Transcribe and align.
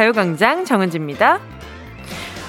가요광장 0.00 0.64
정은지입니다. 0.64 1.40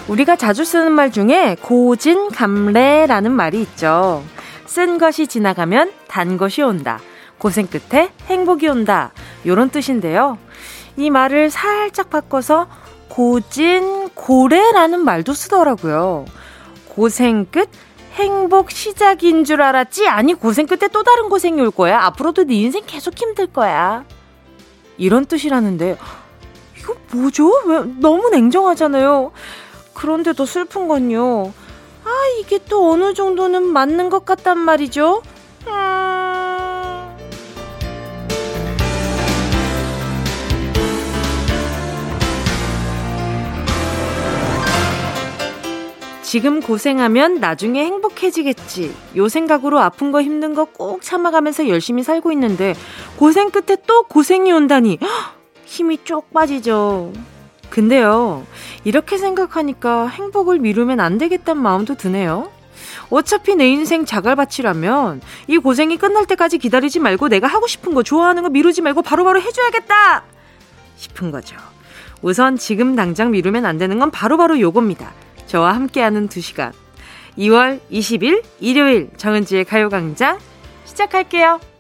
우리가 0.08 0.38
자주 0.38 0.64
쓰는 0.64 0.94
말 0.94 1.12
중에 1.12 1.58
고진 1.62 2.30
감래라는 2.30 3.30
말이 3.30 3.60
있죠. 3.64 4.24
쓴 4.66 4.98
것이 4.98 5.28
지나가면 5.28 5.92
단 6.08 6.38
것이 6.38 6.62
온다. 6.62 7.02
고생 7.38 7.68
끝에 7.68 8.14
행복이 8.28 8.70
온다. 8.70 9.12
요런 9.46 9.70
뜻인데요. 9.70 10.38
이 10.96 11.10
말을 11.10 11.50
살짝 11.50 12.10
바꿔서 12.10 12.70
고진 13.10 14.08
고래라는 14.14 15.04
말도 15.04 15.34
쓰더라고요. 15.34 16.24
고생 16.88 17.46
끝 17.52 17.70
행복 18.14 18.72
시작인 18.72 19.44
줄 19.44 19.62
알았지? 19.62 20.08
아니, 20.08 20.36
고생 20.36 20.68
끝에 20.68 20.88
또 20.88 21.04
다른 21.04 21.28
고생이 21.28 21.60
올 21.60 21.72
거야. 21.72 22.00
앞으로도 22.04 22.46
네 22.46 22.56
인생 22.56 22.84
계속 22.86 23.20
힘들 23.20 23.48
거야. 23.48 24.06
이런 24.98 25.26
뜻이라는데, 25.26 25.98
이거 26.82 26.96
뭐죠? 27.12 27.52
왜 27.66 27.84
너무 28.00 28.30
냉정하잖아요. 28.30 29.32
그런데도 29.94 30.46
슬픈 30.46 30.88
건요. 30.88 31.54
아, 32.04 32.10
이게 32.40 32.60
또 32.70 32.92
어느 32.92 33.14
정도는 33.14 33.64
맞는 33.64 34.10
것 34.10 34.26
같단 34.26 34.58
말이죠. 34.58 35.22
음... 35.68 36.02
지금 46.24 46.62
고생하면 46.62 47.42
나중에 47.42 47.84
행복해지겠지. 47.84 48.96
요 49.18 49.28
생각으로 49.28 49.80
아픈 49.80 50.12
거 50.14 50.22
힘든 50.22 50.54
거 50.56 50.66
꼭 50.66 51.02
참아가면서 51.02 51.68
열심히 51.68 52.04
살고 52.04 52.32
있는데 52.32 52.74
고생 53.18 53.52
끝에 53.52 53.76
또 53.86 54.04
고생이 54.04 54.52
온다니 54.52 54.98
힘이 55.72 56.00
쪽 56.04 56.34
빠지죠. 56.34 57.14
근데요, 57.70 58.46
이렇게 58.84 59.18
생각하니까 59.18 60.08
행복을 60.08 60.60
미루면 60.60 61.00
안 61.00 61.18
되겠다는 61.18 61.62
마음도 61.62 61.96
드네요. 61.96 62.52
어차피 63.10 63.56
내 63.56 63.70
인생 63.70 64.06
자갈밭이라면 64.06 65.22
이 65.48 65.58
고생이 65.58 65.96
끝날 65.96 66.26
때까지 66.26 66.58
기다리지 66.58 67.00
말고 67.00 67.30
내가 67.30 67.48
하고 67.48 67.68
싶은 67.68 67.94
거 67.94 68.04
좋아하는 68.04 68.44
거 68.44 68.50
미루지 68.50 68.82
말고 68.82 69.02
바로바로 69.02 69.40
바로 69.40 69.48
해줘야겠다 69.48 70.26
싶은 70.98 71.32
거죠. 71.32 71.56
우선 72.22 72.58
지금 72.58 72.98
당장 72.98 73.32
미루면 73.32 73.66
안 73.66 73.78
되는 73.78 73.98
건 73.98 74.12
바로바로 74.12 74.56
바로 74.56 74.60
요겁니다. 74.60 75.14
저와 75.48 75.74
함께하는 75.74 76.28
2시간. 76.28 76.74
2월 77.38 77.80
20일 77.90 78.44
일요일 78.60 79.10
정은지의 79.16 79.64
가요광장 79.64 80.38
시작할게요. 80.84 81.71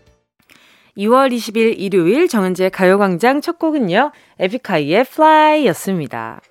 2월 0.97 1.33
20일 1.33 1.75
일요일 1.77 2.27
정은지의 2.27 2.69
가요광장 2.69 3.41
첫 3.41 3.59
곡은요. 3.59 4.11
에픽하이의 4.39 5.01
Fly 5.01 5.67
였습니다. 5.67 6.41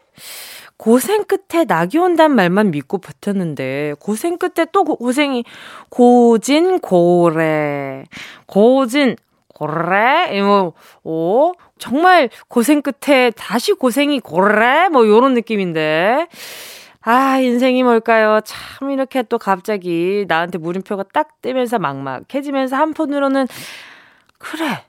고생 0.77 1.25
끝에 1.25 1.65
낙이 1.65 1.99
온단 1.99 2.35
말만 2.35 2.71
믿고 2.71 2.99
버텼는데 2.99 3.97
고생 4.01 4.39
끝에 4.39 4.67
또 4.73 4.85
고생이 4.85 5.45
고진 5.91 6.79
고래 6.79 8.05
고진 8.47 9.17
고래 9.55 10.41
뭐 10.41 10.73
오, 11.05 11.53
정말 11.79 12.31
고생 12.49 12.81
끝에 12.81 13.31
다시 13.33 13.75
고생이 13.75 14.21
고래 14.21 14.89
뭐 14.89 15.07
요런 15.07 15.35
느낌인데 15.35 16.29
아, 17.03 17.39
인생이 17.39 17.83
뭘까요? 17.83 18.41
참, 18.45 18.91
이렇게 18.91 19.23
또 19.23 19.39
갑자기 19.39 20.27
나한테 20.29 20.59
물음표가 20.59 21.05
딱 21.15 21.41
뜨면서 21.41 21.79
막막해지면서 21.79 22.77
한편으로는 22.77 23.47
그래. 24.41 24.85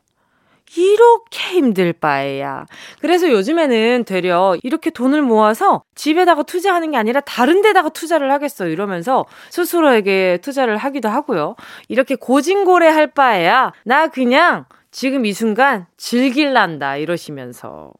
이렇게 0.77 1.39
힘들 1.57 1.91
바에야. 1.91 2.65
그래서 3.01 3.29
요즘에는 3.29 4.05
되려 4.05 4.55
이렇게 4.63 4.89
돈을 4.89 5.21
모아서 5.21 5.83
집에다가 5.95 6.43
투자하는 6.43 6.91
게 6.91 6.97
아니라 6.97 7.19
다른 7.19 7.61
데다가 7.61 7.89
투자를 7.89 8.31
하겠어. 8.31 8.67
이러면서 8.67 9.25
스스로에게 9.49 10.39
투자를 10.41 10.77
하기도 10.77 11.09
하고요. 11.09 11.55
이렇게 11.89 12.15
고진고래 12.15 12.87
할 12.87 13.07
바에야 13.07 13.73
나 13.83 14.07
그냥 14.07 14.65
지금 14.91 15.25
이 15.25 15.33
순간 15.33 15.87
즐길란다. 15.97 16.95
이러시면서. 16.97 17.91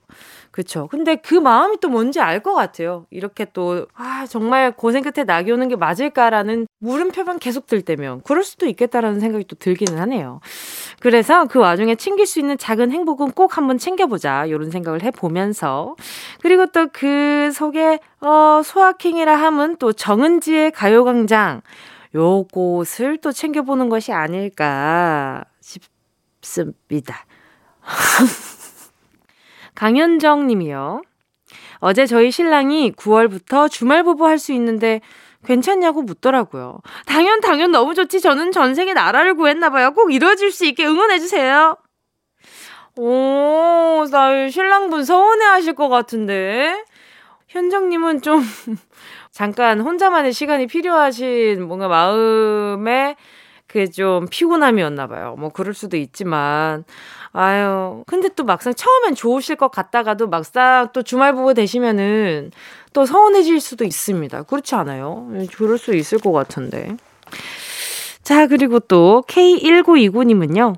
그쵸. 0.52 0.88
근데 0.92 1.16
그 1.16 1.34
마음이 1.36 1.78
또 1.82 1.88
뭔지 1.88 2.20
알 2.20 2.42
것 2.42 2.54
같아요. 2.56 3.06
이렇게 3.12 3.46
또, 3.54 3.86
아, 3.94 4.26
정말 4.28 4.72
고생 4.72 5.04
끝에 5.04 5.24
낙이 5.26 5.52
오는 5.52 5.68
게 5.70 5.76
맞을까라는 5.76 6.68
물음표만 6.80 7.40
계속 7.40 7.68
들 7.68 7.82
때면, 7.84 8.22
그럴 8.24 8.44
수도 8.44 8.66
있겠다라는 8.66 9.20
생각이 9.20 9.46
또 9.46 9.56
들기는 9.56 9.98
하네요. 10.00 10.40
그래서 11.00 11.46
그 11.46 11.60
와중에 11.60 11.96
챙길 11.96 12.26
수 12.26 12.40
있는 12.40 12.58
작은 12.58 12.92
행복은 12.92 13.32
꼭 13.32 13.58
한번 13.58 13.78
챙겨보자. 13.78 14.46
이런 14.48 14.72
생각을 14.72 15.04
해보면서. 15.04 15.96
그리고 16.42 16.66
또 16.68 16.88
그 16.94 17.52
속에, 17.54 18.00
어, 18.22 18.62
소확행이라 18.64 19.36
함은 19.36 19.78
또 19.78 19.94
정은지의 19.94 20.72
가요광장. 20.72 21.62
요곳을 22.16 23.20
또 23.22 23.32
챙겨보는 23.32 23.90
것이 23.90 24.12
아닐까 24.14 25.44
싶습니다. 26.42 27.26
강현정 29.82 30.46
님이요. 30.46 31.02
어제 31.80 32.06
저희 32.06 32.30
신랑이 32.30 32.92
9월부터 32.92 33.68
주말 33.68 34.04
부부 34.04 34.28
할 34.28 34.38
수 34.38 34.54
있는데 34.54 35.02
괜찮냐고 35.44 36.04
묻더라고요. 36.04 36.82
당연, 37.08 37.42
당연 37.42 37.72
너무 37.72 37.96
좋지. 37.96 38.22
저는 38.22 38.52
전생에 38.52 38.94
나라를 38.94 39.34
구했나 39.34 39.72
봐요. 39.72 39.92
꼭 39.96 40.14
이루어질 40.14 40.52
수 40.52 40.68
있게 40.68 40.86
응원해 40.86 41.18
주세요. 41.18 41.78
오, 42.96 44.06
나 44.12 44.50
신랑분 44.50 45.04
서운해 45.04 45.46
하실 45.46 45.74
것 45.74 45.90
같은데. 45.90 46.86
현정님은 47.48 48.22
좀, 48.22 48.44
잠깐 49.32 49.82
혼자만의 49.82 50.32
시간이 50.32 50.68
필요하신 50.68 51.68
뭔가 51.68 51.88
마음에 51.88 53.16
그게 53.72 53.88
좀 53.88 54.28
피곤함이었나 54.30 55.08
봐요. 55.08 55.36
뭐 55.40 55.50
그럴 55.50 55.74
수도 55.74 55.96
있지만 55.96 56.84
아유, 57.32 58.04
근데 58.06 58.28
또 58.36 58.44
막상 58.44 58.74
처음엔 58.74 59.16
좋으실 59.16 59.56
것 59.56 59.72
같다가도 59.72 60.28
막상 60.28 60.90
또 60.92 61.04
주말 61.04 61.34
부부 61.34 61.54
되시면은 61.54 62.52
또 62.92 63.06
서운해질 63.06 63.62
수도 63.62 63.86
있습니다. 63.86 64.44
그렇지 64.44 64.76
않아요? 64.76 65.30
그럴 65.56 65.78
수 65.78 65.96
있을 65.96 66.20
것 66.20 66.34
같은데. 66.34 66.98
자, 68.24 68.48
그리고 68.48 68.80
또 68.80 69.24
K1929님은요. 69.28 70.76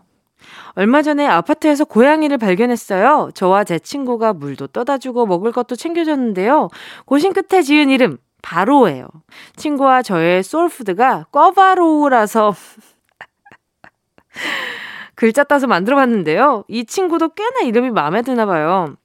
얼마 0.75 1.01
전에 1.01 1.25
아파트에서 1.25 1.85
고양이를 1.85 2.37
발견했어요. 2.37 3.31
저와 3.33 3.63
제 3.63 3.79
친구가 3.79 4.33
물도 4.33 4.67
떠다 4.67 4.99
주고 4.99 5.25
먹을 5.25 5.51
것도 5.51 5.75
챙겨줬는데요. 5.75 6.69
고심 7.05 7.33
끝에 7.33 7.63
지은 7.63 7.89
이름, 7.89 8.17
바로예요. 8.43 9.07
친구와 9.55 10.03
저의 10.03 10.43
소울푸드가 10.43 11.25
꿔바로우라서 11.31 12.53
글자 15.15 15.43
따서 15.43 15.65
만들어 15.65 15.95
봤는데요. 15.95 16.65
이 16.67 16.85
친구도 16.85 17.29
꽤나 17.29 17.61
이름이 17.61 17.89
마음에 17.89 18.21
드나 18.21 18.45
봐요. 18.45 18.95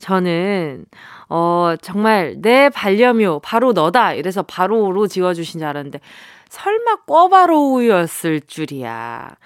저는 0.00 0.84
어 1.28 1.74
정말 1.80 2.34
내 2.38 2.68
반려묘 2.68 3.40
바로 3.42 3.72
너다 3.72 4.14
이래서 4.14 4.42
바로로 4.42 5.06
지어 5.06 5.32
주신 5.32 5.60
줄 5.60 5.68
알았는데 5.68 6.00
설마 6.48 7.04
꿔바로우였을 7.06 8.42
줄이야. 8.42 9.36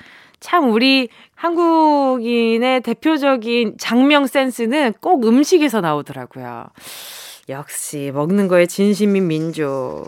참 0.41 0.71
우리 0.71 1.09
한국인의 1.35 2.81
대표적인 2.81 3.77
장명 3.79 4.27
센스는 4.27 4.95
꼭 5.01 5.27
음식에서 5.27 5.81
나오더라고요. 5.81 6.67
역시 7.49 8.11
먹는 8.13 8.49
거에 8.49 8.67
진심인 8.67 9.29
민족. 9.29 10.07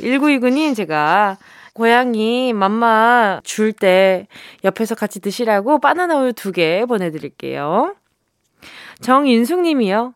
1929님 0.00 0.74
제가 0.74 1.36
고양이 1.74 2.52
맘마 2.52 3.40
줄 3.44 3.72
때 3.72 4.26
옆에서 4.64 4.94
같이 4.94 5.20
드시라고 5.20 5.80
바나나 5.80 6.18
우유 6.18 6.32
두 6.32 6.52
개 6.52 6.84
보내드릴게요. 6.86 7.94
정인숙 9.00 9.60
님이요. 9.60 10.14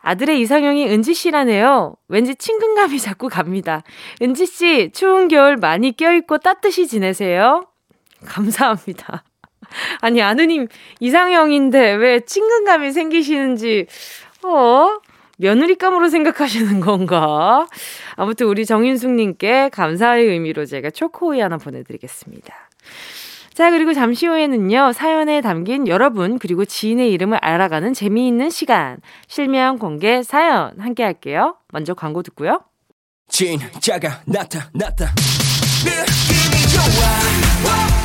아들의 0.00 0.40
이상형이 0.40 0.86
은지 0.88 1.14
씨라네요. 1.14 1.96
왠지 2.08 2.34
친근감이 2.36 2.98
자꾸 3.00 3.28
갑니다. 3.28 3.82
은지 4.22 4.46
씨, 4.46 4.90
추운 4.92 5.28
겨울 5.28 5.56
많이 5.56 5.92
껴입고 5.92 6.38
따뜻히 6.38 6.86
지내세요. 6.86 7.66
감사합니다. 8.24 9.24
아니, 10.00 10.22
아느님 10.22 10.68
이상형인데 11.00 11.92
왜 11.94 12.20
친근감이 12.20 12.92
생기시는지, 12.92 13.86
어? 14.44 14.98
며느리감으로 15.36 16.08
생각하시는 16.08 16.80
건가? 16.80 17.66
아무튼 18.16 18.46
우리 18.46 18.66
정인숙님께 18.66 19.70
감사의 19.70 20.26
의미로 20.26 20.64
제가 20.66 20.90
초코우유 20.90 21.42
하나 21.42 21.58
보내드리겠습니다. 21.58 22.54
자, 23.52 23.70
그리고 23.70 23.94
잠시 23.94 24.26
후에는요, 24.26 24.92
사연에 24.92 25.40
담긴 25.40 25.88
여러분, 25.88 26.38
그리고 26.38 26.66
지인의 26.66 27.10
이름을 27.12 27.38
알아가는 27.40 27.94
재미있는 27.94 28.50
시간, 28.50 28.98
실명 29.28 29.78
공개 29.78 30.22
사연 30.22 30.78
함께 30.78 31.02
할게요. 31.02 31.56
먼저 31.72 31.94
광고 31.94 32.22
듣고요. 32.22 32.60
진짜가 33.28 34.22
나타났다. 34.26 35.14
느낌이 35.84 36.68
좋아. 36.68 37.95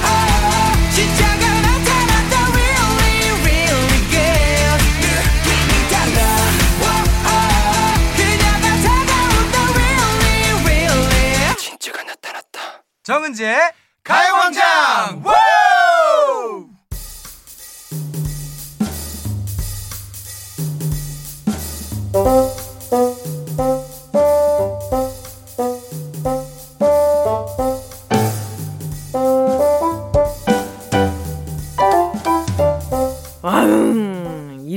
정은지의 13.03 13.73
가요광장 14.03 15.23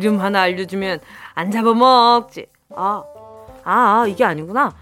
이름 0.05 0.21
하나 0.21 0.43
알려주면 0.43 1.01
안 1.35 1.51
잡아먹지. 1.51 2.47
아, 2.75 3.05
아, 3.65 4.03
아, 4.03 4.07
이게 4.07 4.25
아니구나. 4.25 4.75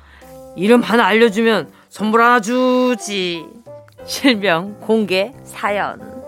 이름 0.56 0.82
하나 0.82 1.06
알려주면 1.06 1.72
선물 1.92 2.22
하나 2.22 2.40
주지. 2.40 3.44
실명 4.06 4.80
공개 4.80 5.34
사연. 5.44 6.21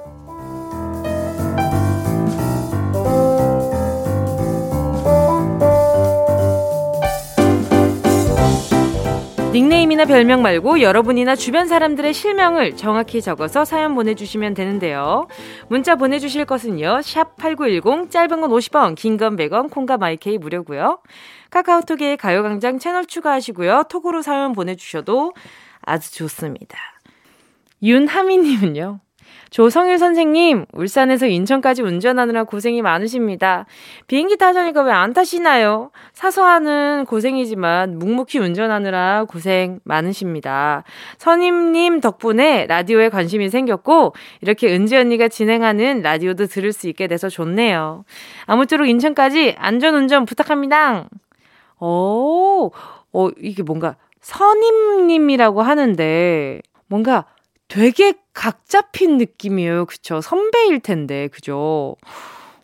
닉네임이나 9.55 10.05
별명 10.07 10.43
말고 10.43 10.81
여러분이나 10.81 11.37
주변 11.37 11.69
사람들의 11.69 12.13
실명을 12.13 12.75
정확히 12.75 13.23
적어서 13.23 13.65
사연 13.65 13.95
보내주시면 13.95 14.55
되는데요. 14.55 15.29
문자 15.69 15.95
보내주실 15.95 16.45
것은요. 16.45 17.03
샵 17.03 17.37
8910 17.37 18.11
짧은 18.11 18.41
건 18.41 18.51
50원 18.51 18.97
긴 18.97 19.17
건 19.17 19.37
100원 19.37 19.71
콩과 19.71 19.97
마이케이 19.97 20.39
무료고요. 20.39 20.99
카카오톡에 21.51 22.17
가요광장 22.17 22.81
채널 22.81 23.07
추가하시고요. 23.07 23.85
톡으로 23.89 24.23
사연 24.23 24.55
보내주셔도 24.55 25.33
아주 25.83 26.13
좋습니다. 26.13 26.77
윤하미님은요. 27.81 28.99
조성일 29.55 29.99
선생님, 29.99 30.67
울산에서 30.73 31.27
인천까지 31.27 31.83
운전하느라 31.83 32.43
고생이 32.43 32.83
많으십니다. 32.83 33.67
비행기 34.09 34.37
타자니까 34.37 34.83
왜 34.83 34.91
안 34.91 35.13
타시나요? 35.13 35.93
사소하는 36.13 37.05
고생이지만 37.07 38.01
묵묵히 38.01 38.41
운전하느라 38.41 39.27
고생 39.29 39.79
많으십니다. 39.85 40.83
선임님 41.19 42.01
덕분에 42.01 42.67
라디오에 42.67 43.11
관심이 43.11 43.49
생겼고, 43.49 44.15
이렇게 44.41 44.75
은지 44.75 44.97
언니가 44.97 45.29
진행하는 45.29 46.03
라디오도 46.03 46.47
들을 46.47 46.73
수 46.73 46.89
있게 46.89 47.07
돼서 47.07 47.29
좋네요. 47.29 48.05
아무쪼록 48.47 48.89
인천까지 48.89 49.55
안전운전 49.57 50.25
부탁합니다. 50.25 51.09
오, 51.79 52.73
어, 53.13 53.29
이게 53.41 53.63
뭔가 53.63 53.95
선임님이라고 54.21 55.63
하는데, 55.63 56.61
뭔가 56.89 57.27
되게 57.69 58.15
각 58.35 58.67
잡힌 58.69 59.17
느낌이에요. 59.17 59.87
그쵸? 59.87 60.21
선배일 60.21 60.81
텐데, 60.81 61.29
그죠? 61.29 61.97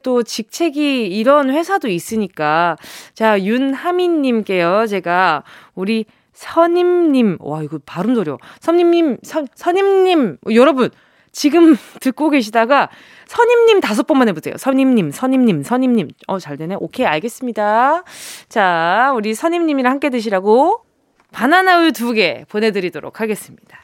또 0.02 0.22
직책이 0.22 1.06
이런 1.06 1.50
회사도 1.50 1.88
있으니까. 1.88 2.76
자, 3.14 3.40
윤하민님께요. 3.40 4.86
제가 4.88 5.44
우리 5.74 6.04
선임님, 6.32 7.36
와, 7.40 7.62
이거 7.62 7.78
발음 7.84 8.16
어려 8.18 8.38
선임님, 8.60 9.18
선, 9.22 9.46
선임님, 9.54 10.38
여러분, 10.54 10.90
지금 11.32 11.76
듣고 12.00 12.30
계시다가 12.30 12.88
선임님 13.26 13.80
다섯 13.80 14.06
번만 14.06 14.26
해보세요. 14.28 14.56
선임님, 14.56 15.12
선임님, 15.12 15.62
선임님. 15.62 16.08
어, 16.26 16.38
잘 16.38 16.56
되네. 16.56 16.76
오케이, 16.80 17.06
알겠습니다. 17.06 18.02
자, 18.48 19.12
우리 19.14 19.34
선임님이랑 19.34 19.92
함께 19.92 20.10
드시라고 20.10 20.82
바나나 21.30 21.78
우유 21.80 21.92
두 21.92 22.14
개 22.14 22.44
보내드리도록 22.48 23.20
하겠습니다. 23.20 23.78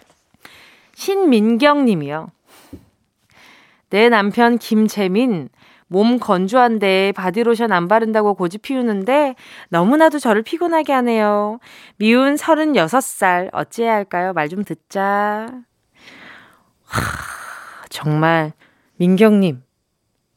신민경 0.97 1.85
님이요. 1.85 2.31
내 3.91 4.09
남편 4.09 4.57
김재민, 4.57 5.51
몸 5.89 6.19
건조한데 6.19 7.13
바디로션 7.13 7.71
안 7.71 7.87
바른다고 7.87 8.35
고집 8.35 8.63
피우는데 8.63 9.37
너무나도 9.69 10.19
저를 10.19 10.43
피곤하게 10.43 10.95
하네요. 10.95 11.61
미운 11.99 12.35
36살, 12.35 13.51
어찌해야 13.53 13.93
할까요? 13.93 14.33
말 14.33 14.49
좀 14.49 14.65
듣자. 14.65 15.61
하, 16.87 17.87
정말, 17.91 18.55
민경 18.97 19.41
님, 19.41 19.63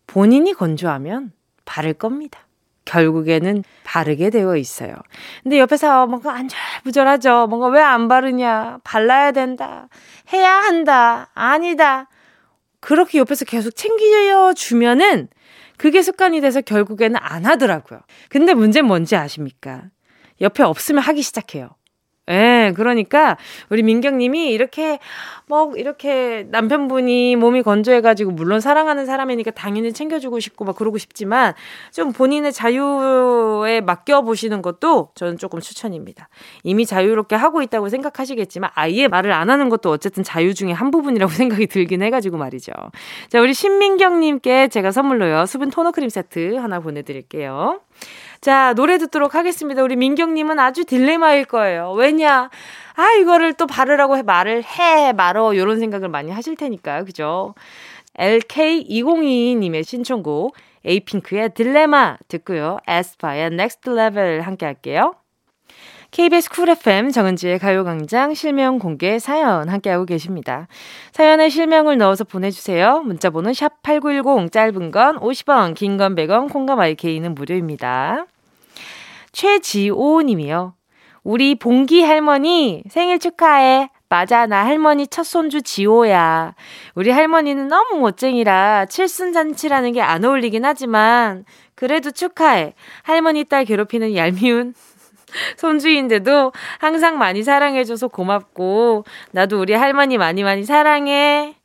본인이 0.07 0.53
건조하면 0.53 1.31
바를 1.63 1.94
겁니다. 1.94 2.48
결국에는 2.89 3.63
바르게 3.83 4.31
되어 4.31 4.56
있어요. 4.57 4.95
근데 5.44 5.59
옆에서 5.59 6.07
뭔가 6.07 6.33
안절부절하죠. 6.33 7.47
뭔가 7.47 7.68
왜 7.68 7.81
안 7.81 8.07
바르냐. 8.07 8.80
발라야 8.83 9.31
된다. 9.31 9.88
해야 10.33 10.51
한다. 10.53 11.30
아니다. 11.36 12.07
그렇게 12.80 13.19
옆에서 13.19 13.45
계속 13.45 13.75
챙겨 13.75 14.53
주면은 14.53 15.27
그게 15.77 16.01
습관이 16.01 16.41
돼서 16.41 16.62
결국에는 16.62 17.18
안 17.21 17.45
하더라고요. 17.45 18.01
근데 18.30 18.53
문제는 18.53 18.88
뭔지 18.88 19.15
아십니까? 19.15 19.83
옆에 20.42 20.63
없으면 20.63 21.01
하기 21.03 21.21
시작해요. 21.21 21.69
예, 22.29 22.73
그러니까 22.75 23.37
우리 23.69 23.81
민경님이 23.81 24.51
이렇게 24.51 24.99
뭐 25.47 25.73
이렇게 25.75 26.45
남편분이 26.49 27.35
몸이 27.37 27.63
건조해가지고 27.63 28.31
물론 28.31 28.59
사랑하는 28.59 29.07
사람이니까 29.07 29.51
당연히 29.51 29.91
챙겨주고 29.91 30.39
싶고 30.39 30.63
막 30.63 30.75
그러고 30.75 30.99
싶지만 30.99 31.53
좀 31.91 32.11
본인의 32.11 32.53
자유에 32.53 33.81
맡겨 33.81 34.21
보시는 34.21 34.61
것도 34.61 35.09
저는 35.15 35.39
조금 35.39 35.59
추천입니다. 35.59 36.29
이미 36.63 36.85
자유롭게 36.85 37.35
하고 37.35 37.63
있다고 37.63 37.89
생각하시겠지만 37.89 38.69
아예 38.75 39.07
말을 39.07 39.31
안 39.31 39.49
하는 39.49 39.69
것도 39.69 39.89
어쨌든 39.89 40.23
자유 40.23 40.53
중에 40.53 40.71
한 40.71 40.91
부분이라고 40.91 41.31
생각이 41.33 41.65
들긴 41.65 42.03
해가지고 42.03 42.37
말이죠. 42.37 42.71
자, 43.29 43.41
우리 43.41 43.55
신민경님께 43.55 44.67
제가 44.67 44.91
선물로요 44.91 45.47
수분 45.47 45.71
토너 45.71 45.91
크림 45.91 46.09
세트 46.09 46.57
하나 46.57 46.79
보내드릴게요. 46.79 47.79
자, 48.41 48.73
노래 48.73 48.97
듣도록 48.97 49.35
하겠습니다. 49.35 49.83
우리 49.83 49.95
민경님은 49.97 50.59
아주 50.59 50.85
딜레마일 50.85 51.45
거예요. 51.45 51.92
왜냐? 51.92 52.49
아, 52.95 53.11
이거를 53.19 53.54
또 53.54 53.68
바르라고 53.68 54.18
해, 54.18 54.21
말을 54.21 54.63
해, 54.63 55.11
말어. 55.13 55.56
요런 55.56 55.80
생각을 55.80 56.07
많이 56.09 56.31
하실 56.31 56.56
테니까요. 56.56 57.04
그죠? 57.06 57.54
LK2022님의 58.18 59.83
신청곡, 59.83 60.56
에이핑크의 60.85 61.54
딜레마 61.54 62.18
듣고요. 62.30 62.78
에스파의 62.87 63.47
Next 63.47 63.90
Level 63.90 64.42
함께 64.42 64.66
할게요. 64.66 65.16
KBS 66.11 66.49
쿨 66.49 66.69
FM 66.69 67.11
정은지의 67.11 67.59
가요광장 67.59 68.33
실명 68.33 68.80
공개 68.80 69.19
사연 69.19 69.69
함께하고 69.69 70.06
계십니다. 70.06 70.68
사연에 71.11 71.49
실명을 71.49 71.99
넣어서 71.99 72.23
보내주세요. 72.23 73.02
문자번호 73.02 73.52
샵8910 73.52 74.52
짧은 74.52 74.90
건 74.90 75.19
50원, 75.19 75.75
긴 75.75 75.97
건 75.97 76.16
100원, 76.16 76.52
콩감 76.52 76.80
IK는 76.80 77.35
무료입니다. 77.35 78.25
최지오 79.39 80.21
님이요. 80.23 80.73
우리 81.23 81.55
봉기 81.55 82.03
할머니 82.03 82.83
생일 82.89 83.19
축하해. 83.19 83.89
맞아, 84.09 84.45
나 84.47 84.65
할머니 84.65 85.07
첫 85.07 85.23
손주 85.23 85.61
지호야. 85.61 86.55
우리 86.95 87.09
할머니는 87.09 87.69
너무 87.69 88.01
멋쟁이라 88.01 88.87
칠순잔치라는 88.87 89.93
게 89.93 90.01
안 90.01 90.25
어울리긴 90.25 90.65
하지만 90.65 91.45
그래도 91.75 92.11
축하해. 92.11 92.73
할머니 93.03 93.45
딸 93.45 93.63
괴롭히는 93.63 94.13
얄미운 94.13 94.73
손주인데도 95.55 96.51
항상 96.79 97.17
많이 97.17 97.41
사랑해줘서 97.41 98.09
고맙고, 98.09 99.05
나도 99.31 99.61
우리 99.61 99.71
할머니 99.71 100.17
많이 100.17 100.43
많이 100.43 100.65
사랑해. 100.65 101.55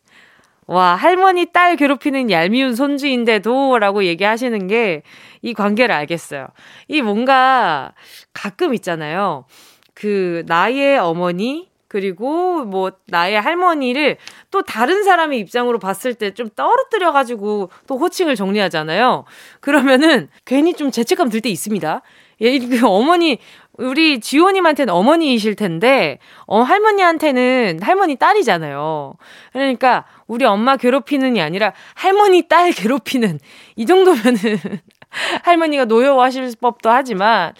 와, 0.66 0.94
할머니 0.94 1.46
딸 1.52 1.76
괴롭히는 1.76 2.30
얄미운 2.30 2.74
손주인데도 2.74 3.78
라고 3.78 4.04
얘기하시는 4.04 4.66
게 4.68 5.02
이 5.42 5.52
관계를 5.52 5.94
알겠어요. 5.94 6.46
이 6.88 7.02
뭔가 7.02 7.92
가끔 8.32 8.72
있잖아요. 8.74 9.44
그, 9.92 10.42
나의 10.46 10.98
어머니, 10.98 11.68
그리고 11.86 12.64
뭐 12.64 12.92
나의 13.08 13.38
할머니를 13.40 14.16
또 14.50 14.62
다른 14.62 15.04
사람의 15.04 15.38
입장으로 15.40 15.78
봤을 15.78 16.14
때 16.14 16.30
좀 16.32 16.48
떨어뜨려 16.56 17.12
가지고 17.12 17.68
또 17.86 17.98
호칭을 17.98 18.36
정리하잖아요. 18.36 19.24
그러면은 19.60 20.28
괜히 20.46 20.72
좀 20.74 20.90
죄책감 20.90 21.28
들 21.28 21.42
때 21.42 21.50
있습니다. 21.50 22.00
예, 22.40 22.58
그 22.58 22.86
어머니, 22.86 23.38
우리 23.76 24.20
지호님한테는 24.20 24.92
어머니이실 24.92 25.56
텐데, 25.56 26.18
어, 26.46 26.62
할머니한테는 26.62 27.80
할머니 27.82 28.16
딸이잖아요. 28.16 29.14
그러니까, 29.52 30.04
우리 30.26 30.44
엄마 30.44 30.76
괴롭히는이 30.76 31.40
아니라, 31.40 31.72
할머니 31.94 32.48
딸 32.48 32.70
괴롭히는, 32.72 33.40
이 33.76 33.86
정도면은, 33.86 34.38
할머니가 35.42 35.86
노여워하실 35.86 36.54
법도 36.60 36.90
하지만, 36.90 37.52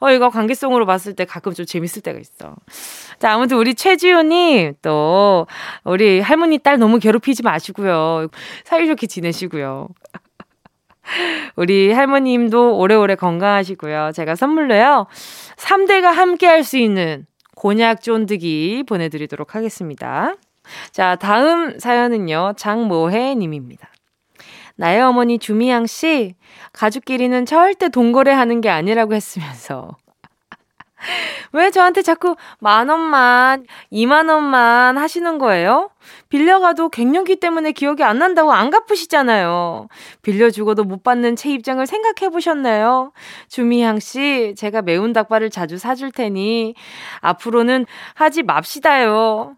어, 0.00 0.10
이거 0.10 0.28
관계성으로 0.28 0.84
봤을 0.84 1.14
때 1.14 1.24
가끔 1.24 1.54
좀 1.54 1.64
재밌을 1.64 2.02
때가 2.02 2.18
있어. 2.18 2.54
자, 3.18 3.32
아무튼 3.32 3.56
우리 3.56 3.74
최지호님, 3.74 4.74
또, 4.82 5.46
우리 5.84 6.20
할머니 6.20 6.58
딸 6.58 6.78
너무 6.78 6.98
괴롭히지 6.98 7.42
마시고요. 7.42 8.28
사이좋게 8.64 9.06
지내시고요. 9.06 9.88
우리 11.56 11.92
할머님도 11.92 12.76
오래오래 12.78 13.16
건강하시고요. 13.16 14.12
제가 14.14 14.34
선물로요. 14.34 15.06
3대가 15.62 16.12
함께 16.12 16.46
할 16.46 16.64
수 16.64 16.76
있는 16.76 17.26
곤약 17.54 18.02
쫀득이 18.02 18.84
보내드리도록 18.86 19.54
하겠습니다. 19.54 20.34
자, 20.90 21.16
다음 21.16 21.78
사연은요, 21.78 22.54
장모혜 22.56 23.34
님입니다. 23.36 23.88
나의 24.74 25.02
어머니 25.02 25.38
주미양 25.38 25.86
씨, 25.86 26.34
가족끼리는 26.72 27.46
절대 27.46 27.88
동거래 27.88 28.32
하는 28.32 28.60
게 28.60 28.70
아니라고 28.70 29.14
했으면서, 29.14 29.96
왜 31.52 31.70
저한테 31.70 32.02
자꾸 32.02 32.36
만 32.58 32.88
원만, 32.88 33.66
이만 33.90 34.28
원만 34.28 34.98
하시는 34.98 35.38
거예요? 35.38 35.90
빌려가도 36.28 36.88
갱년기 36.88 37.36
때문에 37.36 37.72
기억이 37.72 38.02
안 38.02 38.18
난다고 38.18 38.52
안 38.52 38.70
갚으시잖아요. 38.70 39.88
빌려주고도 40.22 40.84
못 40.84 41.02
받는 41.02 41.36
제 41.36 41.50
입장을 41.50 41.84
생각해 41.86 42.30
보셨나요? 42.30 43.12
주미향 43.48 44.00
씨, 44.00 44.54
제가 44.56 44.82
매운 44.82 45.12
닭발을 45.12 45.50
자주 45.50 45.78
사줄 45.78 46.10
테니 46.10 46.74
앞으로는 47.20 47.86
하지 48.14 48.42
맙시다요. 48.42 49.56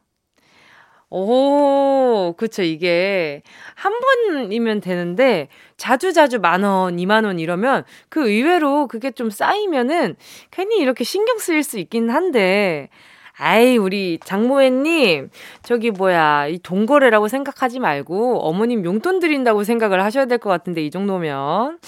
오, 1.16 2.34
그쵸. 2.36 2.62
이게 2.62 3.42
한 3.76 3.92
번이면 4.00 4.80
되는데 4.80 5.48
자주자주 5.76 6.40
만 6.40 6.64
원, 6.64 6.98
이만 6.98 7.24
원 7.24 7.38
이러면 7.38 7.84
그 8.08 8.28
의외로 8.28 8.88
그게 8.88 9.12
좀 9.12 9.30
쌓이면은 9.30 10.16
괜히 10.50 10.78
이렇게 10.78 11.04
신경 11.04 11.38
쓰일 11.38 11.62
수 11.62 11.78
있긴 11.78 12.10
한데 12.10 12.88
아이, 13.36 13.76
우리 13.76 14.18
장모애님, 14.24 15.30
저기 15.62 15.90
뭐야, 15.90 16.46
이 16.48 16.58
동거래라고 16.60 17.28
생각하지 17.28 17.80
말고 17.80 18.40
어머님 18.40 18.84
용돈 18.84 19.18
드린다고 19.20 19.64
생각을 19.64 20.02
하셔야 20.04 20.26
될 20.26 20.38
것 20.38 20.50
같은데, 20.50 20.82
이 20.84 20.90
정도면. 20.90 21.78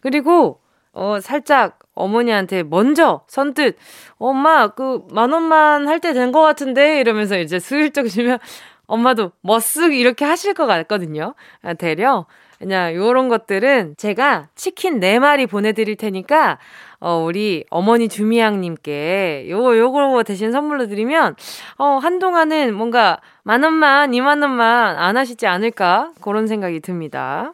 그리고, 0.00 0.60
어, 0.96 1.20
살짝 1.20 1.78
어머니한테 1.94 2.62
먼저 2.62 3.22
선뜻, 3.28 3.76
엄마, 4.18 4.68
그, 4.68 5.02
만 5.12 5.32
원만 5.32 5.86
할 5.88 6.00
때 6.00 6.12
된 6.14 6.32
것 6.32 6.40
같은데? 6.42 7.00
이러면서 7.00 7.38
이제 7.38 7.58
슬쩍 7.58 8.08
주면 8.08 8.38
엄마도 8.86 9.32
머쓱 9.44 9.94
이렇게 9.94 10.24
하실 10.24 10.54
것 10.54 10.66
같거든요. 10.66 11.34
아, 11.62 11.74
되려. 11.74 12.26
그냥 12.58 12.94
요런 12.94 13.28
것들은 13.28 13.96
제가 13.98 14.48
치킨 14.54 14.98
4마리 15.00 15.46
보내드릴 15.48 15.96
테니까, 15.96 16.58
어, 17.00 17.16
우리 17.26 17.64
어머니 17.70 18.08
주미양님께 18.08 19.46
요거, 19.50 19.76
요거 19.78 20.22
대신 20.22 20.52
선물로 20.52 20.86
드리면, 20.86 21.36
어, 21.78 21.84
한동안은 21.98 22.74
뭔가 22.74 23.20
만 23.42 23.62
원만, 23.62 24.14
이만 24.14 24.40
원만 24.42 24.96
안 24.96 25.16
하시지 25.18 25.46
않을까? 25.46 26.12
그런 26.22 26.46
생각이 26.46 26.80
듭니다. 26.80 27.52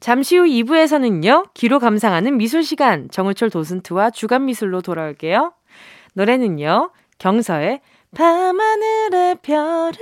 잠시 0.00 0.36
후 0.36 0.44
2부에서는요, 0.44 1.52
귀로 1.54 1.78
감상하는 1.78 2.36
미술 2.36 2.62
시간, 2.62 3.08
정우철 3.10 3.50
도슨트와 3.50 4.10
주간 4.10 4.44
미술로 4.44 4.80
돌아올게요. 4.82 5.52
노래는요, 6.14 6.90
경서의 7.18 7.80
밤하늘의 8.14 9.36
별을 9.42 9.92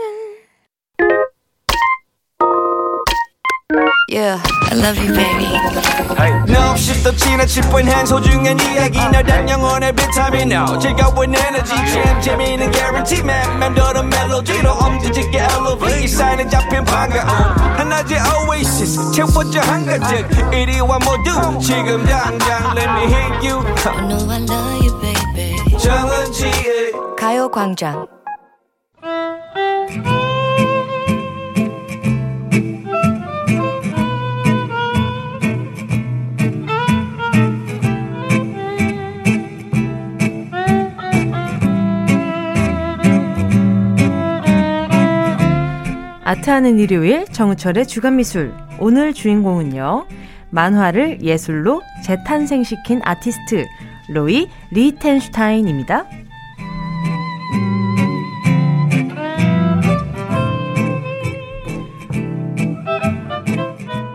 Yeah, 4.08 4.42
I 4.70 4.74
love 4.76 4.98
you, 4.98 5.14
baby. 5.14 5.48
No, 6.52 6.72
없이 6.72 7.02
또 7.02 7.10
지나칠 7.16 7.62
뻔한 7.70 8.04
소중한 8.04 8.60
이야기. 8.60 8.98
너란 8.98 9.48
영혼의 9.48 9.90
비타민. 9.96 10.52
No 10.52 10.78
즐거운 10.78 11.34
에너지. 11.34 11.70
참 11.74 12.20
재미있는 12.20 12.70
guarantee 12.70 13.20
man. 13.24 13.58
맘대로 13.58 14.02
멜로디로 14.02 14.70
엄지짓게 14.70 15.38
elevate. 15.38 16.04
이 16.04 16.08
사인에 16.08 16.46
잡힌 16.46 16.84
반가움 16.84 17.26
하나의 17.78 18.20
oasis. 18.46 19.12
채워져 19.12 19.60
한가득 19.60 20.52
이리와 20.52 20.98
모두 20.98 21.58
지금 21.58 22.04
당장 22.04 22.76
let 22.76 22.90
me 22.90 23.04
hit 23.06 23.48
you. 23.48 23.64
I 23.86 24.06
know 24.06 24.30
I 24.30 24.42
love 24.42 24.84
you, 24.84 25.00
baby. 25.00 25.78
정은지의 25.78 26.92
가요광장. 27.18 28.06
아트하는 46.24 46.78
일요일 46.78 47.26
정우철의 47.26 47.86
주간미술 47.86 48.54
오늘 48.78 49.12
주인공은요 49.12 50.06
만화를 50.50 51.22
예술로 51.22 51.82
재탄생시킨 52.02 53.02
아티스트 53.04 53.66
로이 54.08 54.48
리텐슈타인입니다. 54.70 56.06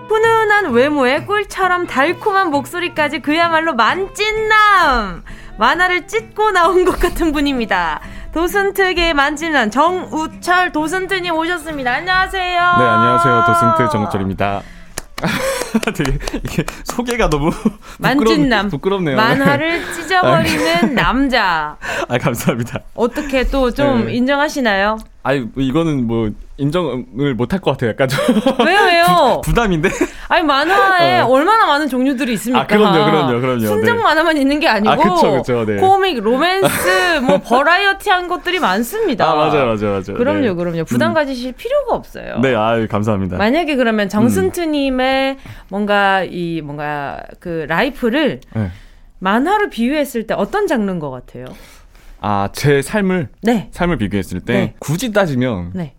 훈훈한 0.07 0.71
외모에 0.73 1.25
꿀처럼 1.25 1.85
달콤한 1.85 2.49
목소리까지 2.49 3.19
그야말로 3.19 3.75
만찢남 3.75 5.23
만화를 5.59 6.07
찢고 6.07 6.51
나온 6.51 6.85
것 6.85 6.99
같은 6.99 7.31
분입니다. 7.31 8.01
도슨트계 8.33 9.13
만찢남 9.13 9.71
정우철 9.71 10.71
도슨트님 10.71 11.33
오셨습니다. 11.33 11.93
안녕하세요. 11.93 12.53
네, 12.53 12.83
안녕하세요. 12.83 13.43
도슨트 13.48 13.91
정철입니다. 13.91 14.62
되게 15.95 16.17
이게 16.36 16.63
소개가 16.83 17.29
너무 17.29 17.51
만찢남 17.98 18.69
부끄럽, 18.69 19.03
네요 19.03 19.17
만화를 19.17 19.93
찢어버리는 19.93 20.93
남자. 20.95 21.75
아 22.07 22.17
감사합니다. 22.17 22.79
어떻게 22.93 23.43
또좀 23.45 24.05
네. 24.05 24.13
인정하시나요? 24.15 25.00
아니 25.24 25.39
뭐 25.41 25.51
이거는 25.57 26.07
뭐 26.07 26.29
인정을 26.59 27.33
못할 27.35 27.59
것 27.59 27.71
같아요. 27.71 27.91
약간 27.91 28.07
좀 28.07 28.19
왜요, 28.65 28.79
왜요? 28.81 29.41
부, 29.43 29.53
담인데 29.53 29.89
아니 30.27 30.43
만화에 30.43 31.21
어. 31.21 31.27
얼마나 31.27 31.65
많은 31.65 31.87
종류들이 31.87 32.33
있습니까? 32.33 32.61
아, 32.61 32.67
그럼요, 32.67 33.05
그럼요, 33.05 33.41
그럼요. 33.41 33.59
순정 33.65 33.97
네. 33.97 34.03
만화만 34.03 34.37
있는 34.37 34.59
게 34.59 34.67
아니고 34.67 34.91
아, 34.91 34.95
그쵸, 34.95 35.31
그쵸, 35.37 35.65
네. 35.65 35.77
코믹, 35.77 36.21
로맨스, 36.21 37.21
뭐 37.25 37.39
버라이어티한 37.39 38.27
것들이 38.27 38.59
많습니다. 38.59 39.31
아 39.31 39.35
맞아요, 39.35 39.65
맞아요, 39.65 39.91
맞아요. 39.91 40.13
그럼요, 40.17 40.39
네. 40.41 40.53
그럼요. 40.53 40.83
부담 40.85 41.11
음. 41.11 41.13
가지실 41.15 41.53
필요가 41.53 41.95
없어요. 41.95 42.39
네, 42.41 42.53
아 42.53 42.85
감사합니다. 42.87 43.37
만약에 43.37 43.75
그러면 43.75 44.09
정승트님의 44.09 45.37
뭔가 45.69 46.23
이 46.23 46.61
뭔가 46.63 47.21
그 47.39 47.65
life를 47.67 48.41
네. 48.53 48.71
만화로 49.19 49.69
비유했을 49.69 50.27
때 50.27 50.33
어떤 50.33 50.67
장르인 50.67 50.99
것 50.99 51.09
같아요? 51.09 51.45
아 52.21 52.49
제 52.51 52.81
삶을 52.81 53.29
네, 53.43 53.69
삶을 53.71 53.97
비교했을 53.97 54.41
때 54.41 54.53
네. 54.53 54.73
굳이 54.79 55.13
따지면 55.13 55.71
네. 55.73 55.93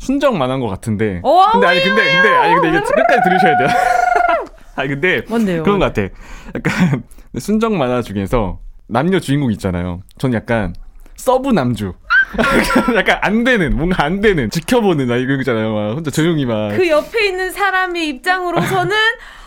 순정만화인 0.00 0.60
것 0.60 0.68
같은데. 0.68 1.20
어, 1.22 1.50
근데 1.52 1.66
아니 1.66 1.80
근데 1.82 2.02
근데 2.02 2.28
아니 2.36 2.54
근데 2.54 2.68
이게 2.70 2.80
끝까지 2.80 3.20
들으셔야 3.22 3.56
돼요. 3.58 3.68
아니 4.76 4.88
근데 4.88 5.22
뭔데요? 5.28 5.62
그런 5.62 5.78
것 5.78 5.92
같아. 5.92 6.08
약간 6.54 7.02
순정 7.38 7.76
만화 7.78 8.00
중에서 8.02 8.58
남녀 8.88 9.20
주인공 9.20 9.52
있잖아요. 9.52 10.00
전 10.18 10.32
약간 10.34 10.74
sub 11.16 11.50
남주. 11.50 11.92
약간 12.96 13.18
안 13.22 13.44
되는 13.44 13.76
뭔가 13.76 14.04
안 14.04 14.20
되는 14.20 14.48
지켜보는 14.50 15.10
아 15.10 15.16
이거 15.16 15.34
있잖아요. 15.34 15.74
막 15.74 15.94
혼자 15.96 16.10
조용히 16.10 16.46
막. 16.46 16.70
그 16.76 16.88
옆에 16.88 17.26
있는 17.26 17.50
사람의 17.52 18.08
입장으로서는 18.08 18.92
아, 18.96 19.39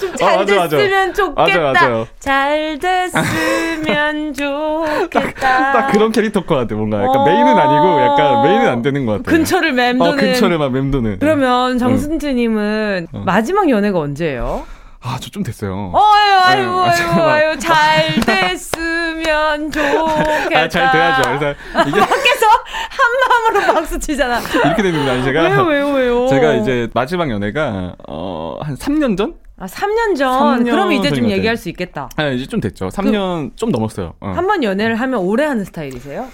좀 0.00 0.16
잘 0.16 0.32
어, 0.32 0.36
맞아, 0.38 0.54
맞아. 0.56 0.76
됐으면 0.76 1.14
좋겠다. 1.14 1.42
맞아, 1.60 1.80
맞아요. 1.80 2.08
잘 2.18 2.78
됐으면 2.78 4.34
좋겠다. 5.10 5.72
딱 5.72 5.92
그런 5.92 6.10
캐릭터 6.12 6.44
것 6.44 6.56
같아. 6.56 6.74
뭔가 6.74 6.98
약간 7.02 7.16
어. 7.18 7.24
main은 7.24 7.46
아니고 7.58 8.00
약간 8.02 8.42
main은 8.42 8.68
안 8.68 8.82
되는 8.82 9.06
것 9.06 9.12
같아. 9.18 9.30
근처를 9.30 9.72
맴도는. 9.72 10.12
어 10.12 10.16
근처를 10.16 10.58
막 10.58 10.72
맴도는. 10.72 11.18
그러면 11.20 11.78
정순트님은 11.78 13.08
어. 13.12 13.22
마지막 13.24 13.68
연애가 13.70 13.98
언제예요? 13.98 14.66
아 15.02 15.16
저 15.18 15.30
좀 15.30 15.42
됐어요. 15.42 15.92
어유, 15.94 16.40
아유, 16.44 16.68
아, 16.78 16.90
아유. 16.90 17.22
아유, 17.50 17.58
잘 17.58 18.20
됐으면 18.26 19.70
좋겠다. 19.70 20.60
아, 20.60 20.68
잘 20.68 20.92
돼야죠. 20.92 21.22
그래서 21.22 21.54
이게 21.88 22.00
밖에서 22.00 22.46
한 22.90 23.54
마음으로 23.54 23.72
박수 23.72 23.98
치잖아. 23.98 24.40
이렇게 24.40 24.82
되는 24.82 25.02
거 25.04 25.10
아니 25.10 25.24
제가. 25.24 25.42
왜요, 25.42 25.62
왜요, 25.64 25.92
왜요? 25.94 26.28
제가 26.28 26.52
이제 26.54 26.88
마지막 26.92 27.30
연애가 27.30 27.94
어한 28.06 28.76
3년 28.76 29.16
전? 29.16 29.34
아, 29.60 29.66
3년 29.66 30.16
전. 30.16 30.64
3년 30.64 30.70
그럼 30.70 30.92
이제 30.92 31.10
좀 31.10 31.28
얘기할. 31.30 31.56
수 31.58 31.68
있겠다. 31.68 32.08
아 32.16 32.28
이제 32.28 32.46
좀 32.46 32.60
됐죠. 32.60 32.88
3년 32.88 33.54
좀 33.56 33.70
넘었어요. 33.70 34.14
어. 34.20 34.28
한번 34.30 34.64
연애를 34.64 34.94
하면 34.96 35.20
오래 35.20 35.44
하는 35.44 35.64
스타일이세요? 35.64 36.28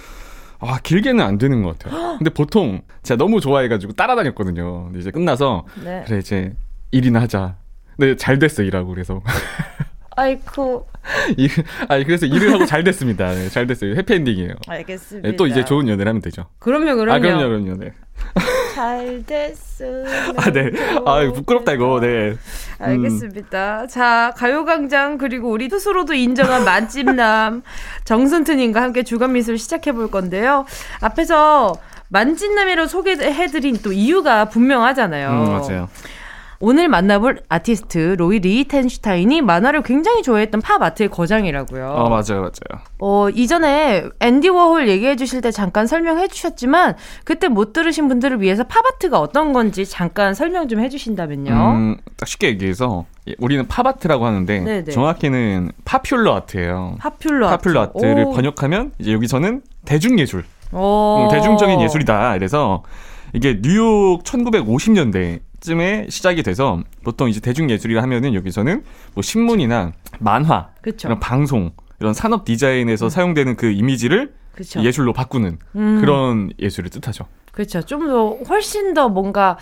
아 0.59 0.79
길게는 0.81 1.23
안 1.23 1.37
되는 1.37 1.61
것 1.61 1.77
같아요. 1.77 2.15
근데 2.17 2.29
보통 2.29 2.81
제가 3.03 3.17
너무 3.17 3.41
좋아해가지고 3.41 3.93
따라다녔거든요. 3.93 4.85
근데 4.85 4.99
이제 4.99 5.11
끝나서 5.11 5.65
네. 5.83 6.03
그래 6.07 6.19
이제 6.19 6.53
일이나 6.91 7.19
하자. 7.21 7.57
근데 7.97 8.15
잘 8.15 8.39
됐어 8.39 8.63
일하고 8.63 8.89
그래서 8.91 9.21
아이쿠. 10.15 10.85
일, 11.37 11.49
아 11.89 11.97
그래서 12.03 12.25
일을 12.25 12.53
하고 12.53 12.65
잘 12.65 12.83
됐습니다. 12.83 13.33
네, 13.33 13.49
잘 13.49 13.67
됐어요. 13.67 13.95
해피엔딩이에요. 13.95 14.53
알겠습니다. 14.67 15.29
네, 15.29 15.35
또 15.35 15.47
이제 15.47 15.63
좋은 15.65 15.87
연애를 15.87 16.09
하면 16.09 16.21
되죠. 16.21 16.45
그럼요, 16.59 16.95
그럼요. 16.95 17.11
아 17.13 17.19
그럼요 17.19 17.47
그럼요. 17.47 17.75
네. 17.77 17.91
잘 18.77 19.23
됐으면. 19.25 20.05
아 20.37 20.51
네. 20.51 20.71
아 21.03 21.31
부끄럽다 21.33 21.73
이거. 21.73 21.99
네. 21.99 22.35
알겠습니다. 22.77 23.87
자, 23.87 24.31
가요광장, 24.37 25.17
그리고 25.17 25.49
우리 25.49 25.67
스스로도 25.67 26.13
인정한 26.13 26.63
맛집남 26.63 27.63
정순트님과 28.05 28.79
함께 28.79 29.01
주간미술 29.01 29.57
시작해 29.57 29.93
볼 29.93 30.11
건데요. 30.11 30.65
앞에서 31.01 31.73
만진남이로 32.09 32.85
소개해드린 32.85 33.79
또 33.81 33.91
이유가 33.91 34.45
분명하잖아요. 34.45 35.29
음, 35.29 35.51
맞아요. 35.53 35.89
오늘 36.59 36.87
만나볼 36.87 37.41
아티스트 37.49 38.15
로이 38.17 38.39
리텐슈타인이 38.39 39.41
만화를 39.41 39.83
굉장히 39.83 40.23
좋아했던 40.23 40.61
팝 40.61 40.81
아트의 40.81 41.09
거장이라고요. 41.09 41.85
어, 41.87 42.09
맞아요, 42.09 42.39
맞아요. 42.41 42.81
어, 42.99 43.29
이전에 43.29 44.05
앤디 44.19 44.49
워홀 44.49 44.87
얘기해 44.89 45.15
주실 45.17 45.41
때 45.41 45.51
잠깐 45.51 45.85
설명해 45.85 46.27
주셨지만 46.29 46.95
그때 47.25 47.47
못 47.47 47.73
들으신 47.73 48.07
분들을 48.07 48.41
위해서 48.41 48.63
팝 48.63 48.83
아트가 48.85 49.19
어떤 49.19 49.53
건지 49.53 49.85
잠깐 49.85 50.33
설명 50.33 50.67
좀 50.67 50.77
해 50.77 50.89
주신다면요. 50.89 51.51
음, 51.51 51.97
딱 52.17 52.27
쉽게 52.27 52.47
얘기해서 52.49 53.05
예, 53.27 53.33
우리는 53.39 53.67
팝 53.67 53.85
아트라고 53.85 54.25
하는데 54.25 54.59
네네. 54.59 54.91
정확히는 54.91 55.71
popular 55.85 56.35
art예요. 56.35 56.95
popular 56.99 57.47
art. 57.49 57.57
popular 57.57 57.81
art를 57.81 58.25
오. 58.25 58.31
번역하면 58.33 58.91
이제 58.99 59.11
여기서는 59.13 59.61
대중 59.85 60.19
예술, 60.19 60.43
오. 60.71 61.23
음, 61.25 61.29
대중적인 61.31 61.81
예술이다. 61.81 62.33
그래서 62.33 62.83
이게 63.33 63.59
뉴욕 63.61 64.23
1950년대 64.23 65.39
쯤에 65.67 66.07
시작이 66.09 66.43
돼서 66.43 66.81
보통 67.03 67.27
이제 67.29 67.41
대중예술이라 67.41 68.01
하면은 68.03 68.33
여기서는 68.33 68.83
뭐 69.13 69.21
신문이나 69.21 69.91
만화, 70.19 70.69
그쵸. 70.81 71.09
이런 71.09 71.19
방송, 71.19 71.71
이런 71.99 72.13
산업 72.13 72.45
디자인에서 72.45 73.09
사용되는 73.09 73.57
그 73.57 73.69
이미지를 73.69 74.33
그쵸. 74.55 74.81
예술로 74.81 75.11
바꾸는 75.11 75.59
음. 75.75 75.97
그런 76.01 76.51
예술을 76.57 76.89
뜻하죠. 76.89 77.25
그렇죠. 77.51 77.81
좀 77.81 78.07
더 78.07 78.37
훨씬 78.47 78.93
더 78.93 79.09
뭔가 79.09 79.57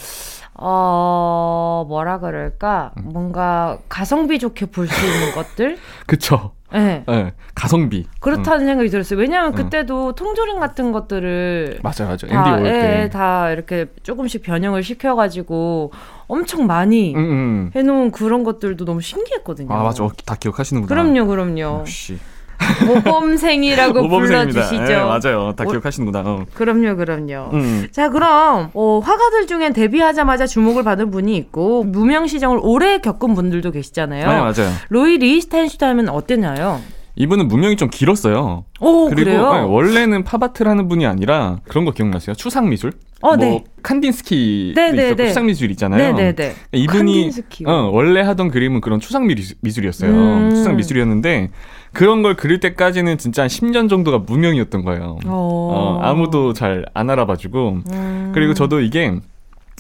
어 0.54 1.86
뭐라 1.88 2.20
그럴까 2.20 2.92
음. 2.98 3.10
뭔가 3.14 3.80
가성비 3.90 4.38
좋게 4.40 4.68
볼 4.68 4.88
수 4.88 5.06
있는 5.06 5.34
것들. 5.34 5.78
그쵸. 6.06 6.52
네. 6.76 7.04
예, 7.10 7.34
가성비. 7.54 8.06
그렇다는 8.20 8.66
생각이 8.66 8.90
들었어요. 8.90 9.20
왜냐하면 9.20 9.54
음. 9.54 9.56
그때도 9.56 10.14
통조림 10.16 10.60
같은 10.60 10.92
것들을 10.92 11.80
맞아요, 11.82 12.10
맞아요. 12.10 12.24
앤디 12.24 12.34
다, 12.34 12.56
올 12.58 12.64
때. 12.64 13.02
예, 13.04 13.10
다 13.10 13.52
이렇게 13.52 13.86
조금씩 14.04 14.44
변형을 14.44 14.84
시켜가지고 14.84 15.92
엄청 16.28 16.68
많이 16.68 17.16
음, 17.16 17.20
음. 17.20 17.72
해놓은 17.76 18.12
그런 18.12 18.44
것들도 18.44 18.84
너무 18.84 19.02
신기했거든요. 19.02 19.74
아, 19.74 19.84
맞아. 19.84 20.04
어, 20.04 20.12
다 20.26 20.36
기억하시는구나. 20.36 20.88
그럼요, 20.94 21.28
그럼요. 21.28 21.80
역시. 21.82 22.18
모범생이라고 22.86 24.04
모범생입니다. 24.04 24.62
불러주시죠. 24.70 24.94
예, 24.94 24.98
맞아요. 24.98 25.54
다 25.56 25.64
오- 25.66 25.72
기억하시는구나. 25.72 26.24
어. 26.26 26.46
그럼요, 26.54 26.96
그럼요. 26.96 27.50
음. 27.54 27.88
자, 27.92 28.10
그럼 28.10 28.70
어, 28.74 29.00
화가들 29.04 29.48
중엔 29.48 29.74
데뷔하자마자 29.74 30.48
주목을 30.48 30.84
받은 30.84 31.12
분이 31.12 31.36
있고 31.38 31.84
무명 31.84 32.28
시정을 32.28 32.60
오래 32.62 32.98
겪은 33.00 33.34
분들도 33.36 33.72
계시잖아요. 33.72 34.28
네, 34.28 34.34
맞아요. 34.40 34.74
로이 34.90 35.18
리스텐슈타임은 35.18 36.10
어땠나요? 36.10 36.82
이분은 37.18 37.48
문명이 37.48 37.78
좀 37.78 37.90
길었어요. 37.90 38.66
오, 38.82 39.06
그리고 39.10 39.16
그래요? 39.16 39.54
네, 39.54 39.60
원래는 39.62 40.26
팝아트라는 40.26 40.90
분이 40.90 41.06
아니라 41.06 41.60
그런 41.66 41.86
거 41.86 41.92
기억나세요? 41.92 42.36
추상 42.36 42.68
미술? 42.70 42.92
어, 43.22 43.30
뭐 43.30 43.38
네. 43.38 43.64
칸딘스키 43.82 44.74
네, 44.76 44.92
네, 44.92 44.98
있었고 45.06 45.16
네. 45.16 45.28
추상 45.30 45.46
미술 45.46 45.72
있잖아요. 45.72 46.14
네네네. 46.14 46.56
이분이 46.74 47.14
칸딘스키요. 47.14 47.70
어, 47.70 47.90
원래 47.94 48.20
하던 48.22 48.52
그림은 48.52 48.82
그런 48.82 49.00
추상 49.00 49.28
미술이었어요. 49.62 50.12
음. 50.12 50.50
추상 50.54 50.76
미술이었는데 50.76 51.52
그런 51.96 52.22
걸 52.22 52.36
그릴 52.36 52.60
때까지는 52.60 53.18
진짜 53.18 53.44
한 53.44 53.48
10년 53.50 53.90
정도가 53.90 54.20
무명이었던 54.20 54.84
거예요. 54.84 55.18
어, 55.26 56.00
아무도 56.04 56.54
잘 56.54 56.86
안 56.94 57.10
알아봐주고 57.10 57.80
음. 57.92 58.32
그리고 58.36 58.54
저도 58.54 58.82
이게 58.82 59.14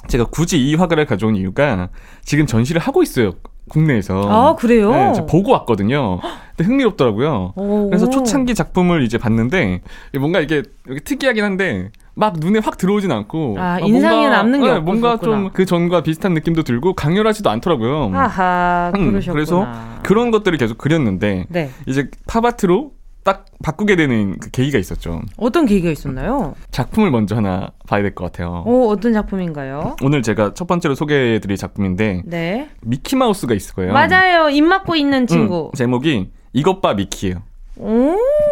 제가 0.07 0.25
굳이 0.25 0.57
이 0.59 0.75
화가를 0.75 1.05
가져온 1.05 1.35
이유가 1.35 1.89
지금 2.23 2.45
전시를 2.45 2.81
하고 2.81 3.03
있어요. 3.03 3.31
국내에서. 3.69 4.21
아, 4.29 4.55
그래요? 4.55 4.91
네, 4.91 5.13
제가 5.13 5.25
보고 5.25 5.51
왔거든요. 5.51 6.19
근데 6.55 6.63
흥미롭더라고요. 6.69 7.53
오. 7.55 7.89
그래서 7.89 8.09
초창기 8.09 8.53
작품을 8.53 9.01
이제 9.03 9.17
봤는데 9.17 9.81
뭔가 10.19 10.39
이게 10.39 10.61
이게 10.89 10.99
특이하긴 10.99 11.43
한데 11.43 11.89
막 12.17 12.35
눈에 12.39 12.59
확 12.59 12.77
들어오진 12.77 13.11
않고 13.11 13.55
아, 13.59 13.73
아, 13.75 13.79
인상에 13.79 14.15
뭔가, 14.21 14.37
남는 14.37 14.61
게 14.61 14.71
네, 14.73 14.79
뭔가. 14.79 15.17
좀 15.17 15.49
그 15.53 15.65
전과 15.65 16.01
비슷한 16.03 16.33
느낌도 16.33 16.63
들고 16.63 16.93
강렬하지도 16.93 17.49
않더라고요. 17.49 18.11
아하, 18.13 18.91
음, 18.95 19.09
그러셨구나. 19.11 19.33
그래서 19.33 19.67
그런 20.03 20.31
것들을 20.31 20.57
계속 20.57 20.77
그렸는데 20.77 21.45
네. 21.49 21.69
이제 21.85 22.09
팝아트로 22.27 22.91
딱 23.23 23.45
바꾸게 23.63 23.95
되는 23.95 24.37
그 24.39 24.49
계기가 24.51 24.77
있었죠. 24.77 25.21
어떤 25.37 25.65
계기가 25.65 25.89
있었나요? 25.91 26.53
작품을 26.71 27.09
먼저 27.11 27.35
하나 27.35 27.69
봐야 27.87 28.01
될 28.03 28.13
것 28.13 28.25
같아요. 28.25 28.63
오, 28.67 28.89
어떤 28.89 29.13
작품인가요? 29.13 29.95
오늘 30.03 30.21
제가 30.21 30.53
첫 30.53 30.67
번째로 30.67 30.93
소개해드릴 30.95 31.57
작품인데 31.57 32.21
네. 32.25 32.69
미키 32.81 33.15
마우스가 33.15 33.53
있을 33.55 33.73
거예요. 33.75 33.93
맞아요. 33.93 34.49
입 34.49 34.61
막고 34.61 34.95
있는 34.95 35.25
친구. 35.27 35.71
음, 35.73 35.75
제목이 35.75 36.29
이것 36.53 36.81
봐 36.81 36.93
미키예요. 36.93 37.41
오. 37.77 37.87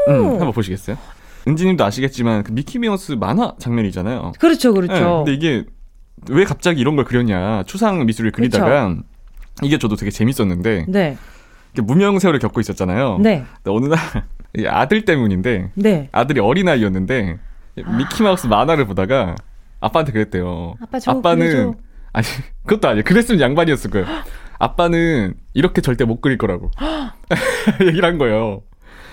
음, 0.10 0.30
한번 0.32 0.52
보시겠어요? 0.52 0.98
은지님도 1.48 1.84
아시겠지만 1.84 2.44
그 2.44 2.52
미키 2.52 2.80
마우스 2.80 3.14
만화 3.14 3.54
장면이잖아요. 3.60 4.34
그렇죠, 4.40 4.74
네, 4.74 4.82
그렇죠. 4.82 5.24
근데 5.26 5.34
이게 5.34 5.66
왜 6.30 6.44
갑자기 6.46 6.80
이런 6.80 6.96
걸 6.96 7.06
그렸냐 7.06 7.64
추상 7.64 8.06
미술을 8.06 8.32
그리다가 8.32 8.96
이게 9.62 9.78
저도 9.78 9.96
되게 9.96 10.10
재밌었는데 10.10 10.86
네. 10.88 11.18
무명 11.76 12.20
세월을 12.20 12.40
겪고 12.40 12.62
있었잖아요. 12.62 13.18
네. 13.20 13.44
어느 13.68 13.86
날 13.88 14.00
이 14.56 14.66
아들 14.68 15.06
때문인데 15.06 15.72
네. 15.76 16.10
아들이 16.12 16.40
어린 16.40 16.70
아이였는데 16.70 17.40
미키 17.76 18.24
마우스 18.24 18.48
만화를 18.48 18.86
보다가 18.86 19.36
아빠한테 19.80 20.12
그랬대요. 20.12 20.76
아빠 20.82 21.00
아빠는 21.06 21.48
그려줘. 21.48 21.76
아니 22.14 22.28
그것도 22.66 22.88
아니에요. 22.88 23.04
그랬으면 23.04 23.42
양반이었을 23.42 23.90
거예요. 23.90 24.06
아빠는 24.60 25.34
이렇게 25.54 25.82
절대 25.82 26.06
못 26.06 26.22
그릴 26.22 26.38
거라고 26.38 26.72
얘기를 27.82 28.08
한 28.08 28.18
거예요. 28.18 28.62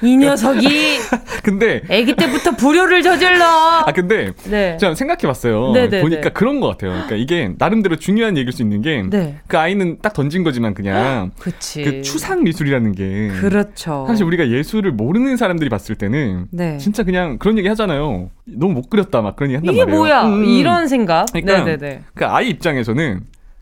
이 0.02 0.16
녀석이 0.16 0.98
근데 1.42 1.82
아기 1.90 2.14
때부터 2.14 2.52
불효를 2.52 3.02
저질러. 3.02 3.44
아 3.44 3.92
근데 3.94 4.32
네. 4.44 4.76
제가 4.78 4.94
생각해봤어요. 4.94 5.72
네네네. 5.72 6.02
보니까 6.02 6.28
그런 6.30 6.60
것 6.60 6.68
같아요. 6.68 6.92
그러니까 6.92 7.16
이게 7.16 7.52
나름대로 7.58 7.96
중요한 7.96 8.36
얘기일 8.36 8.52
수 8.52 8.62
있는 8.62 8.82
게그 8.82 9.10
네. 9.10 9.40
아이는 9.52 9.98
딱 10.02 10.12
던진 10.12 10.42
거지만 10.44 10.74
그냥 10.74 11.30
그치. 11.40 11.82
그 11.82 12.02
추상 12.02 12.44
미술이라는 12.44 12.92
게 12.92 13.28
그렇죠. 13.40 14.04
사실 14.06 14.24
우리가 14.24 14.48
예술을 14.48 14.92
모르는 14.92 15.36
사람들이 15.36 15.70
봤을 15.70 15.94
때는 15.94 16.46
네. 16.50 16.78
진짜 16.78 17.02
그냥 17.02 17.38
그런 17.38 17.58
얘기 17.58 17.68
하잖아요. 17.68 18.30
너무 18.44 18.74
못 18.74 18.90
그렸다 18.90 19.20
막 19.22 19.36
그런 19.36 19.50
얘기 19.50 19.56
한단 19.56 19.74
이게 19.74 19.84
말이에요. 19.84 19.98
뭐야? 19.98 20.24
음, 20.26 20.40
음. 20.40 20.44
이런 20.44 20.88
생각. 20.88 21.26
그러니까 21.32 21.64
네네네. 21.64 22.02
그 22.14 22.26
아이 22.26 22.48
입장에서는 22.48 23.20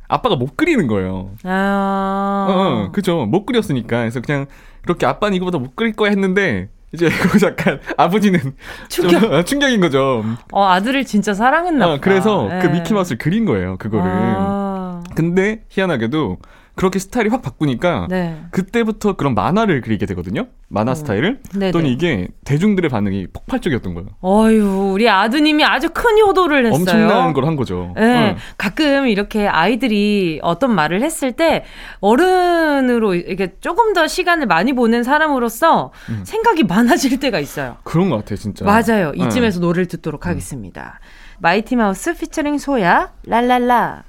아빠가 0.08 0.36
못 0.36 0.56
그리는 0.56 0.86
거예요. 0.86 1.32
아. 1.44 2.46
어, 2.48 2.52
어, 2.86 2.92
그죠. 2.92 3.26
못 3.26 3.44
그렸으니까. 3.44 3.98
그래서 3.98 4.20
그냥 4.20 4.46
그렇게 4.82 5.06
아빠는 5.06 5.36
이거보다 5.36 5.58
못 5.58 5.76
그릴 5.76 5.92
거야 5.92 6.10
했는데 6.10 6.68
이제 6.92 7.08
거기서 7.08 7.48
약간 7.52 7.80
아버지는 7.96 8.40
충격. 8.88 9.44
충격인 9.46 9.80
거죠. 9.80 10.24
어, 10.52 10.64
아들을 10.66 11.04
진짜 11.04 11.34
사랑했나 11.34 11.86
보다. 11.86 11.96
어, 11.96 12.00
그래서 12.00 12.48
그 12.60 12.66
네. 12.66 12.72
미키마우스를 12.72 13.18
그린 13.18 13.44
거예요. 13.44 13.76
그거를. 13.78 14.10
아. 14.10 15.02
근데 15.14 15.64
희한하게도 15.68 16.38
그렇게 16.78 16.98
스타일이 17.00 17.28
확 17.28 17.42
바꾸니까 17.42 18.06
네. 18.08 18.40
그때부터 18.52 19.16
그런 19.16 19.34
만화를 19.34 19.80
그리게 19.80 20.06
되거든요. 20.06 20.46
만화 20.68 20.94
스타일을. 20.94 21.40
네네. 21.52 21.72
또 21.72 21.80
이게 21.80 22.28
대중들의 22.44 22.88
반응이 22.88 23.26
폭발적이었던 23.32 23.94
거예요. 23.94 24.08
어휴, 24.20 24.92
우리 24.92 25.08
아드님이 25.08 25.64
아주 25.64 25.88
큰 25.90 26.18
효도를 26.18 26.66
했어요. 26.66 26.74
엄청난 26.80 27.32
걸 27.32 27.44
한 27.48 27.56
거죠. 27.56 27.92
네, 27.96 28.30
어. 28.30 28.36
가끔 28.58 29.08
이렇게 29.08 29.48
아이들이 29.48 30.38
어떤 30.42 30.74
말을 30.74 31.02
했을 31.02 31.32
때 31.32 31.64
어른으로 32.00 33.14
이렇게 33.14 33.54
조금 33.60 33.92
더 33.92 34.06
시간을 34.06 34.46
많이 34.46 34.72
보낸 34.72 35.02
사람으로서 35.02 35.92
음. 36.10 36.22
생각이 36.24 36.64
많아질 36.64 37.18
때가 37.20 37.38
있어요. 37.40 37.76
그런 37.84 38.10
것 38.10 38.16
같아요, 38.18 38.36
진짜. 38.36 38.64
맞아요. 38.64 39.12
네. 39.16 39.24
이쯤에서 39.24 39.60
노래를 39.60 39.86
듣도록 39.86 40.26
하겠습니다. 40.26 41.00
마이티 41.40 41.76
마우스 41.76 42.14
피처링 42.14 42.58
소야 42.58 43.12
랄랄라. 43.24 44.04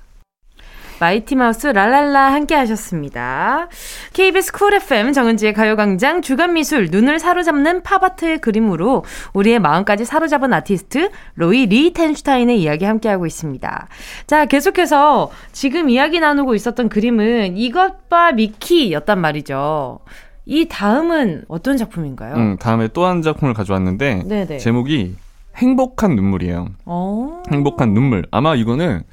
마이티 1.00 1.36
마우스 1.36 1.68
랄랄라 1.68 2.34
함께 2.34 2.56
하셨습니다. 2.56 3.70
KBS 4.14 4.52
쿨 4.52 4.74
FM 4.74 5.14
정은지의 5.14 5.54
가요광장 5.54 6.22
주간미술 6.22 6.90
눈을 6.92 7.20
사로잡는 7.20 7.84
팝아트의 7.84 8.40
그림으로 8.42 9.06
우리의 9.34 9.60
마음까지 9.60 10.04
사로잡은 10.04 10.52
아티스트 10.54 11.10
로이 11.36 11.68
리텐슈타인의 11.68 12.62
이야기 12.62 12.84
함께하고 12.84 13.26
있습니다. 13.26 13.88
자, 14.28 14.46
계속해서 14.46 15.32
지금 15.54 15.90
이야기 15.90 16.20
나누고 16.20 16.54
있었던 16.56 16.90
그림은 16.90 17.56
이것 17.56 18.10
봐 18.10 18.34
미키였단 18.34 19.20
말이죠. 19.20 20.00
이 20.46 20.68
다음은 20.68 21.46
어떤 21.48 21.78
작품인가요? 21.78 22.36
음, 22.36 22.58
다음에 22.58 22.88
또 22.90 23.06
한 23.06 23.22
작품을 23.22 23.54
가져왔는데 23.54 24.24
네네. 24.28 24.58
제목이 24.58 25.16
행복한 25.56 26.16
눈물이에요. 26.16 26.68
어. 26.86 27.44
행복한 27.52 27.94
눈물. 27.94 28.26
아마 28.32 28.56
이거는 28.56 29.04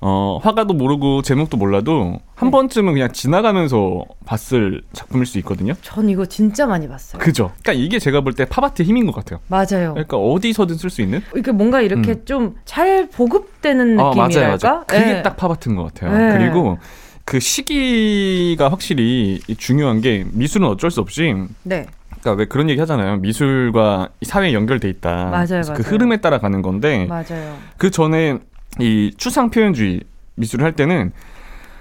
어, 0.00 0.38
화가도 0.42 0.74
모르고 0.74 1.22
제목도 1.22 1.56
몰라도 1.56 2.20
한 2.36 2.48
네. 2.48 2.50
번쯤은 2.52 2.92
그냥 2.92 3.12
지나가면서 3.12 4.04
봤을 4.24 4.82
작품일 4.92 5.26
수 5.26 5.38
있거든요. 5.38 5.74
전 5.82 6.08
이거 6.08 6.24
진짜 6.24 6.66
많이 6.66 6.86
봤어요. 6.88 7.18
그죠? 7.20 7.50
그러니까 7.62 7.72
이게 7.84 7.98
제가 7.98 8.20
볼 8.20 8.32
때 8.34 8.44
팝아트의 8.44 8.86
힘인 8.86 9.06
것 9.06 9.14
같아요. 9.14 9.40
맞아요. 9.48 9.94
그러니까 9.94 10.16
어디서든 10.16 10.76
쓸 10.76 10.88
수 10.90 11.02
있는? 11.02 11.20
이렇게 11.34 11.50
뭔가 11.50 11.80
이렇게 11.80 12.24
좀잘 12.24 13.08
보급되는 13.10 13.98
어, 13.98 14.10
느낌이랄까? 14.14 14.40
맞아요, 14.40 14.58
맞아요. 14.62 14.84
그게 14.86 15.04
네. 15.14 15.22
딱 15.22 15.36
팝아트인 15.36 15.74
것 15.74 15.92
같아요. 15.92 16.16
네. 16.16 16.38
그리고 16.38 16.78
그 17.24 17.40
시기가 17.40 18.70
확실히 18.70 19.40
중요한 19.58 20.00
게 20.00 20.24
미술은 20.32 20.66
어쩔 20.68 20.90
수 20.92 21.00
없이 21.00 21.34
네. 21.64 21.86
그러니까 22.20 22.32
왜 22.32 22.44
그런 22.46 22.70
얘기 22.70 22.78
하잖아요. 22.80 23.16
미술과 23.16 24.10
사회 24.22 24.52
연결돼 24.52 24.88
있다. 24.88 25.26
맞아요, 25.26 25.46
그 25.62 25.68
맞아요. 25.70 25.82
흐름에 25.84 26.16
따라 26.20 26.38
가는 26.38 26.62
건데 26.62 27.06
맞아요. 27.06 27.56
그 27.76 27.90
전에 27.90 28.38
이 28.80 29.12
추상 29.16 29.50
표현주의 29.50 30.00
미술을 30.36 30.64
할 30.64 30.72
때는 30.72 31.12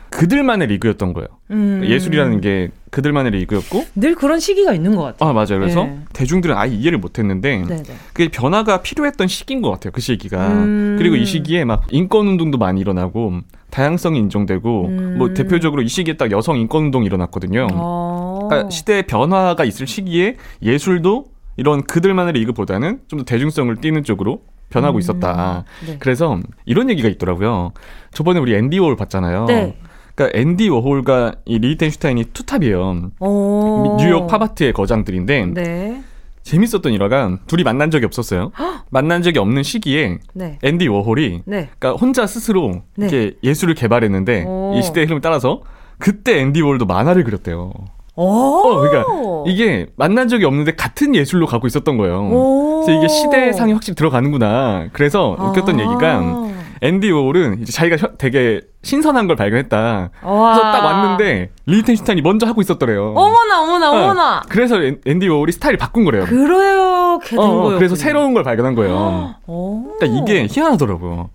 그들만의 0.10 0.68
리그였던 0.70 1.14
거예요. 1.14 1.28
음. 1.52 1.82
예술이라는 1.84 2.40
게 2.42 2.70
그들만의 2.92 3.34
리그였고 3.34 3.86
늘 3.96 4.16
그런 4.16 4.40
시기가 4.40 4.74
있는 4.74 4.96
것 4.96 5.04
같아요. 5.04 5.30
아 5.30 5.34
맞아요. 5.34 5.60
그래서 5.60 5.84
네. 5.84 6.00
대중들은 6.14 6.56
아예 6.56 6.72
이해를 6.72 6.98
못했는데 6.98 7.58
네 7.68 7.84
네. 7.84 7.96
그게 8.14 8.30
변화가 8.30 8.82
필요했던 8.82 9.28
시기인 9.28 9.62
것 9.62 9.70
같아요. 9.70 9.92
그 9.92 10.00
시기가 10.00 10.48
음. 10.48 10.96
그리고 10.98 11.18
이 11.18 11.26
시기에 11.26 11.66
막 11.66 11.84
인권 11.92 12.28
운동도 12.28 12.58
많이 12.58 12.80
일어나고 12.80 13.42
다양성이 13.70 14.18
인정되고 14.20 14.86
음. 14.88 15.16
뭐 15.18 15.34
대표적으로 15.34 15.82
이 15.82 15.90
시기에 15.90 16.16
딱 16.16 16.32
여성 16.32 16.58
인권 16.58 16.86
운동이 16.86 17.06
일어났거든요. 17.06 17.68
어. 17.74 18.48
그러니까 18.50 18.70
시대의 18.70 19.08
변화가 19.08 19.66
있을 19.66 19.88
시기에 19.88 20.38
예술도 20.64 21.26
이런 21.58 21.84
그들만의 21.84 22.34
리그보다는 22.34 23.02
좀 23.10 23.20
더 23.20 23.26
대중성을 23.26 23.76
띠는 23.76 24.04
쪽으로 24.06 24.42
변하고 24.70 24.98
음. 24.98 25.00
있었다. 25.00 25.64
네. 25.86 25.98
그래서 26.00 26.40
이런 26.66 26.90
얘기가 26.90 27.08
있더라고요. 27.10 27.72
저번에 28.12 28.40
우리 28.40 28.56
앤디 28.56 28.80
워홀 28.80 28.96
봤잖아요. 28.96 29.46
네. 29.46 29.78
그러니까 30.16 30.38
앤디 30.38 30.70
워홀과 30.70 31.36
이 31.46 31.60
리히텐슈타인이 31.60 32.26
투탑이에요. 32.34 33.12
어. 33.20 33.98
뉴욕 34.00 34.28
팝아트의 34.28 34.74
거장들인데 34.74 35.46
네. 35.54 36.04
재밌었던 36.42 36.94
일화가 36.94 37.40
둘이 37.46 37.64
만난 37.64 37.92
적이 37.92 38.06
없었어요. 38.06 38.52
만난 38.90 39.22
적이 39.22 39.40
없는 39.40 39.64
시기에 39.64 40.18
네. 40.34 40.58
앤디 40.64 40.88
워홀이 40.88 41.42
네. 41.46 41.70
그러니까 41.78 42.00
혼자 42.00 42.26
스스로 42.26 42.84
네. 42.96 43.08
이렇게 43.08 43.36
예술을 43.44 43.76
개발했는데 43.76 44.46
오. 44.48 44.74
이 44.76 44.82
시대의 44.82 45.08
흐름을 45.08 45.22
따라서 45.22 45.62
그때 45.98 46.40
앤디 46.40 46.62
워홀도 46.62 46.86
만화를 46.86 47.24
그렸대요. 47.24 47.74
오. 48.18 48.24
어, 48.26 48.80
그러니까 48.82 49.06
이게 49.46 49.88
만난 49.96 50.28
적이 50.28 50.46
없는데 50.46 50.76
같은 50.76 51.16
예술로 51.16 51.46
가고 51.46 51.68
있었던 51.68 51.98
거예요. 51.98 52.30
오. 52.32 52.82
그래서 52.84 53.00
이게 53.00 53.08
시대상이 53.08 53.74
확실히 53.74 53.96
들어가는구나. 53.96 54.88
그래서 54.92 55.36
웃겼던 55.40 55.80
아. 55.80 55.84
얘기가 55.84 56.48
앤디 56.82 57.10
워홀은 57.12 57.62
이제 57.62 57.72
자기가 57.72 57.96
혀- 57.98 58.18
되게 58.18 58.62
신선한 58.84 59.26
걸 59.28 59.36
발견했다. 59.36 59.78
와. 60.24 60.54
그래서 60.54 60.72
딱 60.72 60.84
왔는데 60.86 61.50
리히텐슈타인이 61.66 62.22
먼저 62.22 62.46
하고 62.46 62.62
있었더래요. 62.62 63.14
어머나 63.16 63.62
어머나 63.64 63.92
어, 63.92 64.04
어머나. 64.04 64.42
그래서 64.50 64.82
앤- 64.84 65.02
앤디 65.06 65.28
워홀이 65.28 65.52
스타일을 65.54 65.78
바꾼 65.78 66.04
거래요. 66.04 66.26
그렇게 66.26 67.30
된 67.32 67.40
어, 67.40 67.44
어, 67.44 67.62
거예요. 67.64 67.78
그래서 67.80 67.96
새로운 67.96 68.34
걸 68.34 68.44
발견한 68.44 68.76
거예요. 68.76 69.36
오. 69.48 69.94
그러니까 70.00 70.22
이게 70.22 70.48
희한하더라고요. 70.50 71.30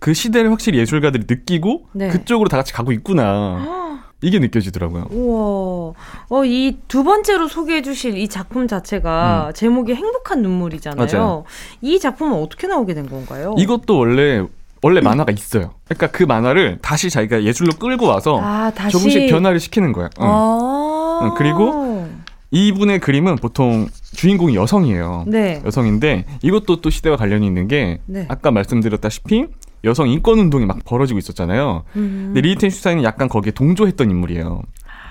그 0.00 0.12
시대를 0.14 0.50
확실히 0.50 0.78
예술가들이 0.78 1.24
느끼고 1.28 1.86
네. 1.92 2.08
그쪽으로 2.08 2.48
다 2.48 2.56
같이 2.58 2.72
가고 2.72 2.92
있구나. 2.92 3.98
이게 4.22 4.38
느껴지더라고요. 4.38 5.06
우와. 5.10 5.92
어, 6.30 6.44
이 6.44 6.76
두 6.88 7.04
번째로 7.04 7.48
소개해 7.48 7.82
주실 7.82 8.16
이 8.16 8.28
작품 8.28 8.66
자체가 8.66 9.52
제목이 9.54 9.94
행복한 9.94 10.42
눈물이잖아요. 10.42 11.04
음. 11.06 11.08
맞아요. 11.12 11.44
이 11.82 11.98
작품은 11.98 12.40
어떻게 12.42 12.66
나오게 12.66 12.94
된 12.94 13.08
건가요? 13.08 13.54
이것도 13.58 13.98
원래 13.98 14.42
원래 14.82 15.00
만화가 15.00 15.32
있어요. 15.32 15.74
그러니까 15.84 16.06
그 16.08 16.22
만화를 16.22 16.78
다시 16.80 17.10
자기가 17.10 17.42
예술로 17.42 17.72
끌고 17.78 18.06
와서 18.06 18.40
아, 18.42 18.72
조금씩 18.90 19.28
변화를 19.30 19.58
시키는 19.60 19.92
거예요. 19.92 20.08
응. 20.20 20.26
아. 20.26 21.20
응, 21.24 21.30
그리고 21.36 22.06
이분의 22.52 23.00
그림은 23.00 23.36
보통 23.36 23.88
주인공이 24.14 24.54
여성이에요. 24.54 25.24
네. 25.26 25.60
여성인데 25.64 26.24
이것도 26.42 26.80
또 26.80 26.90
시대와 26.90 27.16
관련이 27.16 27.44
있는 27.46 27.68
게 27.68 27.98
네. 28.06 28.26
아까 28.28 28.50
말씀드렸다시피 28.50 29.46
여성 29.84 30.08
인권 30.08 30.38
운동이 30.38 30.66
막 30.66 30.78
벌어지고 30.84 31.18
있었잖아요. 31.18 31.84
음. 31.96 32.22
근데 32.34 32.40
리히텐 32.40 32.70
슈타인은 32.70 33.04
약간 33.04 33.28
거기에 33.28 33.52
동조했던 33.52 34.10
인물이에요. 34.10 34.62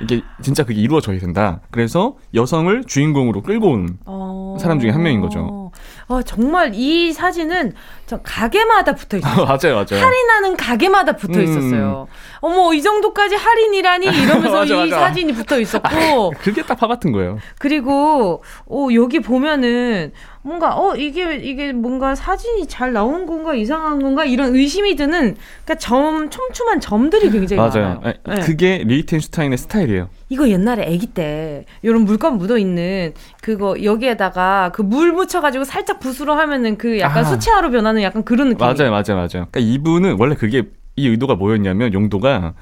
이게 0.02 0.22
진짜 0.42 0.66
그게 0.66 0.82
이루어져야 0.82 1.20
된다. 1.20 1.62
그래서 1.72 2.16
여성을 2.34 2.84
주인공으로 2.86 3.42
끌고 3.44 3.72
온 3.72 3.98
어. 4.06 4.58
사람 4.60 4.82
중에 4.82 4.90
한 4.90 5.02
명인 5.04 5.22
거죠. 5.22 5.72
아, 6.10 6.22
정말 6.26 6.72
이 6.74 7.14
사진은 7.14 7.72
저 8.06 8.18
가게마다 8.22 8.94
붙어 8.94 9.16
있어요. 9.18 9.36
맞아요, 9.48 9.76
맞아요. 9.90 10.06
할인하는 10.06 10.58
가게마다 10.58 11.14
붙어 11.14 11.40
음. 11.40 11.44
있었어요. 11.46 12.08
어머, 12.42 12.74
이 12.74 12.82
정도까지 12.82 13.36
할인이라니 13.36 14.06
이러면서 14.08 14.52
맞아, 14.60 14.76
이 14.86 14.90
맞아. 14.90 15.00
사진이 15.08 15.32
붙어 15.34 15.60
있었고 15.62 16.34
그게 16.42 16.62
딱 16.64 16.76
파 16.76 16.88
같은 16.88 17.14
거예요. 17.14 17.38
그리고 17.58 18.44
어 18.70 18.88
여기 18.94 19.22
보면은 19.22 20.12
뭔가 20.46 20.78
어 20.80 20.96
이게 20.96 21.38
이게 21.38 21.74
뭔가 21.74 22.14
사진이 22.14 22.68
잘 22.68 22.94
나온 22.94 23.26
건가 23.26 23.56
이상한 23.56 24.00
건가 24.00 24.26
이런 24.26 24.54
의심이 24.56 24.96
드는 24.96 25.36
그러니까 25.64 25.76
점 25.80 26.30
촘촘한 26.30 26.80
점들이 26.80 27.32
굉장히 27.32 27.60
맞아요. 27.60 27.96
많아요. 27.96 28.02
에, 28.06 28.14
네. 28.36 28.42
그게 28.42 28.84
리히텐슈타인의 28.86 29.58
스타일이에요. 29.58 30.08
이거 30.30 30.48
옛날에 30.48 30.84
아기 30.84 31.08
때 31.08 31.66
이런 31.82 32.06
물감 32.06 32.38
묻어 32.38 32.60
있는 32.60 33.14
그거 33.42 33.76
여기에다가 33.84 34.72
그 34.74 34.86
물 34.86 35.12
묻혀가지고 35.14 35.64
살짝 35.64 36.00
붓으로 36.00 36.36
하면은 36.36 36.78
그 36.78 37.00
약간 37.00 37.26
아. 37.26 37.28
수채화로 37.28 37.72
변하는 37.72 38.04
약간 38.04 38.24
그런 38.24 38.50
느낌. 38.50 38.60
맞아요, 38.60 38.92
맞아요, 38.92 39.16
맞아요. 39.16 39.28
그러니까 39.50 39.60
이분은 39.62 40.18
원래 40.20 40.36
그게 40.36 40.64
이 40.96 41.08
의도가 41.08 41.34
뭐였냐면 41.36 41.92
용도가 41.92 42.54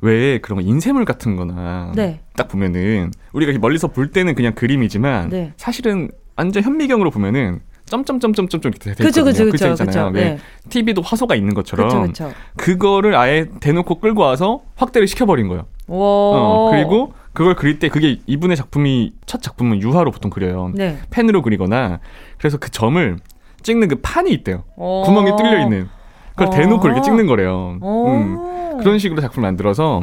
왜 0.00 0.38
그런 0.38 0.56
거 0.60 0.62
인쇄물 0.68 1.04
같은 1.04 1.36
거나 1.36 1.92
네. 1.94 2.20
딱 2.36 2.48
보면은 2.48 3.12
우리가 3.32 3.56
멀리서 3.60 3.86
볼 3.88 4.10
때는 4.10 4.34
그냥 4.34 4.54
그림이지만 4.54 5.28
네. 5.28 5.52
사실은 5.56 6.10
완전 6.38 6.62
현미경으로 6.62 7.10
보면은 7.10 7.60
점점점점점점 7.86 8.70
이렇게 8.70 8.94
돼 8.94 9.04
그쵸, 9.04 9.20
있거든요. 9.20 9.50
그쵸, 9.50 9.50
그쵸, 9.50 9.72
있잖아요. 9.72 10.10
그쵸. 10.12 10.18
왜 10.18 10.24
네. 10.30 10.38
TV도 10.68 11.02
화소가 11.02 11.34
있는 11.34 11.52
것처럼. 11.54 12.12
그거를 12.56 13.16
아예 13.16 13.46
대놓고 13.60 13.96
끌고 13.96 14.22
와서 14.22 14.60
확대를 14.76 15.08
시켜버린 15.08 15.48
거예요. 15.48 15.66
와. 15.88 15.96
어, 15.98 16.70
그리고 16.70 17.12
그걸 17.32 17.56
그릴 17.56 17.78
때 17.78 17.88
그게 17.88 18.18
이분의 18.26 18.56
작품이 18.56 19.12
첫 19.26 19.42
작품은 19.42 19.80
유화로 19.80 20.10
보통 20.12 20.30
그려요. 20.30 20.70
네. 20.74 20.98
펜으로 21.10 21.42
그리거나 21.42 21.98
그래서 22.36 22.58
그 22.58 22.70
점을 22.70 23.16
찍는 23.62 23.88
그 23.88 23.96
판이 23.96 24.30
있대요. 24.32 24.64
어. 24.76 25.02
구멍이 25.04 25.36
뚫려 25.36 25.62
있는 25.62 25.88
그걸 26.30 26.48
어. 26.48 26.50
대놓고 26.50 26.86
이렇게 26.86 27.02
찍는 27.02 27.26
거래요. 27.26 27.78
어. 27.80 28.04
음. 28.06 28.78
그런 28.78 28.98
식으로 28.98 29.20
작품을 29.20 29.48
만들어서 29.48 30.02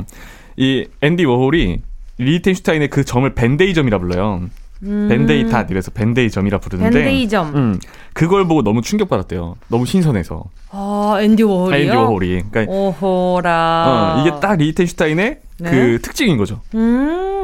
이 0.58 0.86
앤디 1.02 1.24
워홀이 1.24 1.82
리히텐슈타인의 2.17 2.89
그 2.89 3.06
점을 3.06 3.32
벤데이 3.34 3.74
점이라 3.74 4.00
불러요. 4.00 4.41
음. 4.84 5.08
벤데이 5.10 5.50
dot 5.50 5.70
이래서 5.72 5.92
벤데이 5.92 6.30
점이라 6.30 6.60
부르는데 6.60 7.04
밴데이 7.04 7.28
점. 7.30 7.56
음, 7.56 7.80
그걸 8.14 8.48
보고 8.48 8.62
너무 8.62 8.82
충격받았대요. 8.82 9.56
너무 9.70 9.86
신선해서. 9.86 10.44
아, 10.72 11.18
앤디 11.22 11.44
워홀이요? 11.44 11.78
앤디 11.78 11.96
워홀이. 11.96 12.44
그러니까 12.52 12.74
오호라. 12.74 13.86
어, 13.88 14.22
이게 14.22 14.40
딱 14.40 14.58
리히텐슈타인의 14.58 15.40
네. 15.60 15.72
그 15.72 16.00
특징인 16.02 16.38
거죠. 16.38 16.62
음. 16.76 16.80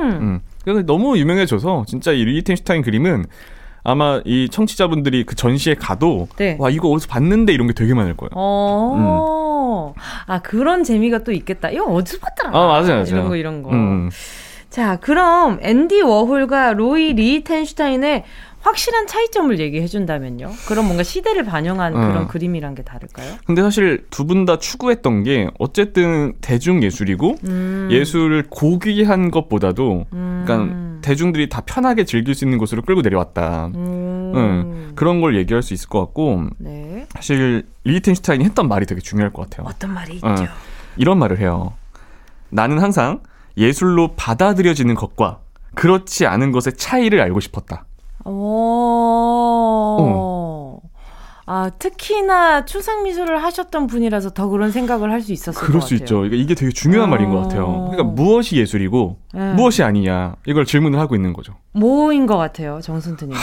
음. 0.01 0.39
그래서 0.63 0.83
너무 0.85 1.17
유명해져서 1.17 1.85
진짜 1.87 2.11
이 2.11 2.23
리히텐슈타인 2.23 2.81
그림은 2.81 3.25
아마 3.83 4.21
이 4.25 4.47
청취자분들이 4.51 5.23
그 5.25 5.35
전시에 5.35 5.73
가도 5.73 6.27
네. 6.37 6.55
와 6.59 6.69
이거 6.69 6.89
어디서 6.89 7.07
봤는데 7.07 7.51
이런 7.53 7.67
게 7.67 7.73
되게 7.73 7.93
많을 7.93 8.15
거예요. 8.15 8.29
어. 8.35 9.93
아, 10.27 10.39
그런 10.41 10.83
재미가 10.83 11.23
또 11.23 11.31
있겠다. 11.31 11.69
이거 11.69 11.85
어디서 11.85 12.19
봤더라? 12.19 12.49
아, 12.57 12.67
맞아요, 12.67 12.87
맞아요. 12.87 13.05
이런 13.07 13.27
거, 13.27 13.35
이런 13.35 13.63
거. 13.63 13.71
음. 13.71 14.09
자, 14.71 14.95
그럼 15.01 15.59
앤디 15.61 16.01
워홀과 16.01 16.73
로이 16.73 17.13
리히텐슈타인의 17.13 18.23
확실한 18.61 19.05
차이점을 19.07 19.59
얘기해 19.59 19.87
준다면요. 19.87 20.51
그럼 20.67 20.85
뭔가 20.85 21.03
시대를 21.03 21.43
반영한 21.43 21.93
어. 21.95 21.99
그런 22.07 22.27
그림이란 22.27 22.75
게 22.75 22.83
다를까요? 22.83 23.33
근데 23.45 23.61
사실 23.63 24.05
두 24.11 24.23
분 24.25 24.45
다 24.45 24.59
추구했던 24.59 25.23
게 25.23 25.49
어쨌든 25.59 26.33
대중 26.41 26.83
예술이고 26.83 27.35
음. 27.43 27.89
예술을 27.91 28.45
고귀한 28.49 29.29
것보다도 29.31 30.05
음. 30.13 30.43
그러니까 30.45 31.01
대중들이 31.01 31.49
다 31.49 31.61
편하게 31.65 32.05
즐길 32.05 32.33
수 32.35 32.45
있는 32.45 32.59
곳으로 32.59 32.83
끌고 32.83 33.01
내려왔다. 33.01 33.71
음. 33.75 34.31
응. 34.35 34.91
그런 34.95 35.19
걸 35.21 35.35
얘기할 35.35 35.63
수 35.63 35.73
있을 35.73 35.89
것 35.89 35.99
같고 35.99 36.43
네. 36.59 37.07
사실 37.15 37.65
리히텐슈타인이 37.83 38.45
했던 38.45 38.67
말이 38.69 38.85
되게 38.85 39.01
중요할 39.01 39.33
것 39.33 39.49
같아요. 39.49 39.65
어떤 39.67 39.91
말이 39.93 40.13
있죠? 40.15 40.27
어. 40.27 40.35
이런 40.97 41.17
말을 41.17 41.39
해요. 41.39 41.73
나는 42.49 42.79
항상 42.79 43.21
예술로 43.57 44.09
받아들여지는 44.15 44.95
것과 44.95 45.39
그렇지 45.75 46.25
않은 46.25 46.51
것의 46.51 46.75
차이를 46.77 47.21
알고 47.21 47.39
싶었다. 47.39 47.85
오. 49.91 50.81
아, 51.45 51.69
특히나 51.79 52.65
추상 52.65 53.03
미술을 53.03 53.43
하셨던 53.43 53.87
분이라서 53.87 54.29
더 54.31 54.47
그런 54.47 54.71
생각을 54.71 55.11
할 55.11 55.21
수 55.21 55.33
있었을 55.33 55.53
것 55.59 55.67
그럴 55.67 55.79
같아요. 55.81 55.87
수 55.87 55.95
있죠. 55.95 56.25
이게, 56.25 56.37
이게 56.37 56.55
되게 56.55 56.71
중요한 56.71 57.09
어. 57.09 57.11
말인 57.11 57.29
것 57.29 57.41
같아요. 57.41 57.89
그러니까 57.91 58.03
무엇이 58.03 58.57
예술이고 58.57 59.17
네. 59.33 59.53
무엇이 59.53 59.83
아니냐 59.83 60.35
이걸 60.47 60.65
질문을 60.65 60.97
하고 60.99 61.15
있는 61.15 61.33
거죠. 61.33 61.55
뭐인 61.73 62.25
것 62.25 62.37
같아요, 62.37 62.79
정순트님. 62.81 63.35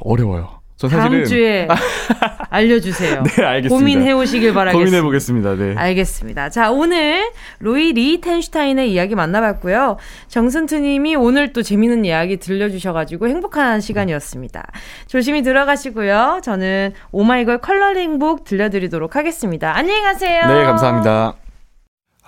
어려워요. 0.00 0.60
전 0.76 0.90
다음 0.90 1.02
사실은 1.02 1.24
주에 1.24 1.68
알려주세요. 2.50 3.22
네 3.22 3.44
알겠습니다. 3.44 3.68
고민해 3.74 4.12
오시길 4.12 4.52
바라겠습니다. 4.52 4.78
고민해 4.90 5.02
보겠습니다. 5.02 5.54
네. 5.54 5.74
알겠습니다. 5.76 6.50
자, 6.50 6.70
오늘 6.70 7.30
로이 7.60 7.92
리텐슈타인의 7.94 8.92
이야기 8.92 9.14
만나봤고요. 9.14 9.96
정순트님이 10.28 11.14
오늘 11.16 11.52
또 11.54 11.62
재밌는 11.62 12.04
이야기 12.04 12.36
들려주셔가지고 12.36 13.28
행복한 13.28 13.80
시간이었습니다. 13.80 14.64
조심히 15.06 15.42
들어가시고요. 15.42 16.40
저는 16.44 16.92
오마이걸 17.10 17.58
컬러링북 17.58 18.44
들려드리도록 18.44 19.16
하겠습니다. 19.16 19.74
안녕히 19.76 20.02
가세요. 20.02 20.42
네 20.46 20.64
감사합니다. 20.64 21.34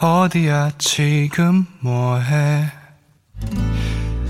어디야 0.01 0.71
지금 0.79 1.67
뭐해 1.81 2.65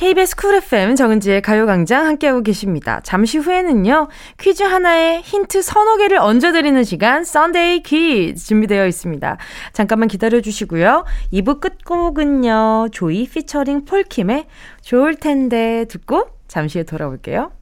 KBS 0.00 0.34
Cool 0.34 0.54
FM 0.54 0.96
정은지의 0.96 1.42
가요광장 1.42 2.06
함께하고 2.06 2.42
계십니다. 2.42 3.00
잠시 3.04 3.36
후에는요, 3.36 4.08
퀴즈 4.40 4.62
하나에 4.62 5.20
힌트 5.20 5.60
서너 5.60 5.98
개를 5.98 6.16
얹어드리는 6.16 6.82
시간, 6.84 7.22
Sunday 7.22 7.82
퀴즈 7.82 8.46
준비되어 8.46 8.86
있습니다. 8.86 9.36
잠깐만 9.74 10.08
기다려주시고요. 10.08 11.04
2부 11.34 11.60
끝곡은요, 11.60 12.88
조이 12.92 13.28
피처링 13.28 13.84
폴킴의 13.84 14.46
좋을 14.80 15.16
텐데 15.16 15.84
듣고 15.90 16.30
잠시 16.48 16.78
후에 16.78 16.84
돌아올게요. 16.84 17.59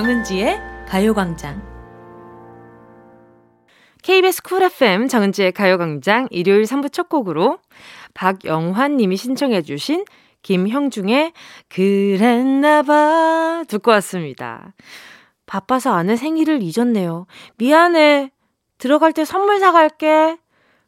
정은지의 0.00 0.58
가요광장. 0.88 1.60
KBS 4.02 4.42
쿨 4.42 4.62
FM 4.62 5.08
정은지의 5.08 5.52
가요광장 5.52 6.26
일요일 6.30 6.62
3부 6.62 6.90
첫 6.90 7.10
곡으로 7.10 7.58
박영환 8.14 8.96
님이 8.96 9.18
신청해 9.18 9.60
주신 9.60 10.06
김형중의 10.40 11.34
그랬나봐 11.68 13.64
듣고 13.68 13.90
왔습니다. 13.90 14.72
바빠서 15.44 15.92
아내 15.92 16.16
생일을 16.16 16.62
잊었네요. 16.62 17.26
미안해. 17.58 18.30
들어갈 18.78 19.12
때 19.12 19.26
선물 19.26 19.60
사갈게. 19.60 20.38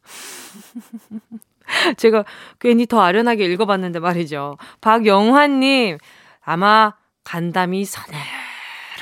제가 1.99 2.25
괜히 2.61 2.87
더 2.87 3.03
아련하게 3.03 3.45
읽어봤는데 3.45 3.99
말이죠. 3.99 4.57
박영환님, 4.81 5.99
아마 6.41 6.95
간담이 7.25 7.85
서늘 7.85 8.19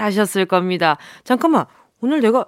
하셨을 0.00 0.46
겁니다. 0.46 0.96
잠깐만, 1.24 1.66
오늘 2.00 2.20
내가 2.20 2.46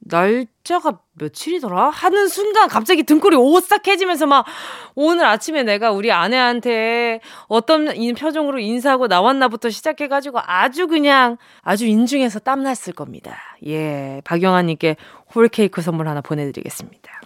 날짜가 0.00 1.00
며칠이더라? 1.14 1.90
하는 1.90 2.28
순간 2.28 2.68
갑자기 2.68 3.02
등골이 3.02 3.36
오싹해지면서 3.36 4.26
막 4.26 4.46
오늘 4.94 5.24
아침에 5.26 5.64
내가 5.64 5.90
우리 5.90 6.12
아내한테 6.12 7.20
어떤 7.48 7.88
표정으로 8.14 8.58
인사하고 8.58 9.08
나왔나부터 9.08 9.70
시작해가지고 9.70 10.38
아주 10.42 10.86
그냥 10.86 11.36
아주 11.62 11.86
인중에서 11.86 12.38
땀났을 12.38 12.92
겁니다. 12.92 13.36
예, 13.66 14.22
박영아님께 14.24 14.96
홀케이크 15.34 15.82
선물 15.82 16.08
하나 16.08 16.20
보내드리겠습니다. 16.20 17.20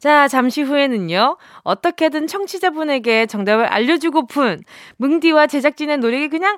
자, 0.00 0.28
잠시 0.28 0.62
후에는요, 0.62 1.36
어떻게든 1.62 2.26
청취자분에게 2.26 3.26
정답을 3.26 3.66
알려주고픈 3.66 4.62
뭉디와 4.96 5.46
제작진의 5.46 5.98
노력이 5.98 6.28
그냥 6.28 6.56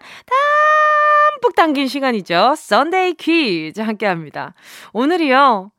담뿍 1.40 1.56
담긴 1.56 1.88
시간이죠. 1.88 2.54
Sunday 2.56 3.14
퀴즈 3.14 3.80
함께 3.80 4.06
합니다. 4.06 4.54
오늘이요, 4.92 5.72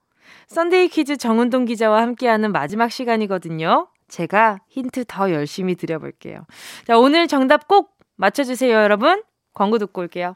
Sunday 0.48 0.90
퀴즈 0.90 1.16
정은동 1.16 1.64
기자와 1.64 2.02
함께하는 2.02 2.52
마지막 2.52 2.92
시간이거든요. 2.92 3.88
제가 4.10 4.60
힌트 4.68 5.06
더 5.08 5.32
열심히 5.32 5.76
드려볼게요. 5.76 6.46
자, 6.86 6.98
오늘 6.98 7.28
정답 7.28 7.70
꼭 7.70 7.96
맞춰주세요, 8.18 8.76
여러분. 8.76 9.24
광고 9.54 9.78
듣고 9.78 10.02
올게요. 10.02 10.36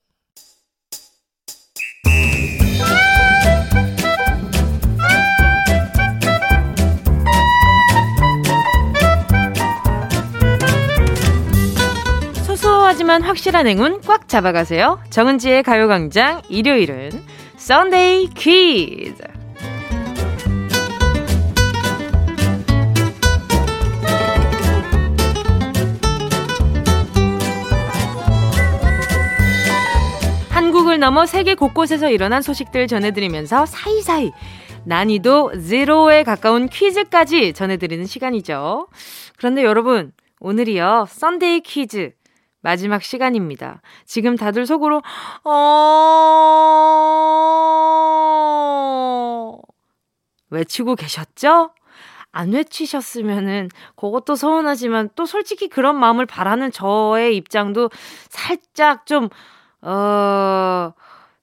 소소하지만 12.91 13.21
확실한 13.21 13.67
행운 13.67 14.01
꽉 14.01 14.27
잡아가세요. 14.27 14.99
정은지의 15.09 15.63
가요광장 15.63 16.41
일요일은 16.49 17.11
썬데이 17.55 18.29
퀴즈. 18.35 19.23
한국을 30.49 30.99
넘어 30.99 31.25
세계 31.25 31.55
곳곳에서 31.55 32.09
일어난 32.09 32.41
소식들 32.41 32.87
전해드리면서 32.87 33.65
사이사이 33.65 34.31
난이도 34.85 35.61
제로에 35.61 36.23
가까운 36.23 36.67
퀴즈까지 36.67 37.53
전해드리는 37.53 38.05
시간이죠. 38.05 38.87
그런데 39.37 39.63
여러분, 39.63 40.11
오늘이요, 40.39 41.05
Sunday 41.07 41.61
퀴즈 41.61 42.11
마지막 42.61 43.03
시간입니다. 43.03 43.81
지금 44.05 44.35
다들 44.35 44.65
속으로, 44.65 45.01
어, 45.43 45.51
외치고 50.49 50.95
계셨죠? 50.95 51.71
안 52.31 52.53
외치셨으면은 52.53 53.69
그것도 53.95 54.35
서운하지만 54.35 55.09
또 55.15 55.25
솔직히 55.25 55.67
그런 55.67 55.99
마음을 55.99 56.25
바라는 56.25 56.71
저의 56.71 57.35
입장도 57.35 57.89
살짝 58.29 59.05
좀, 59.05 59.27
어, 59.81 60.93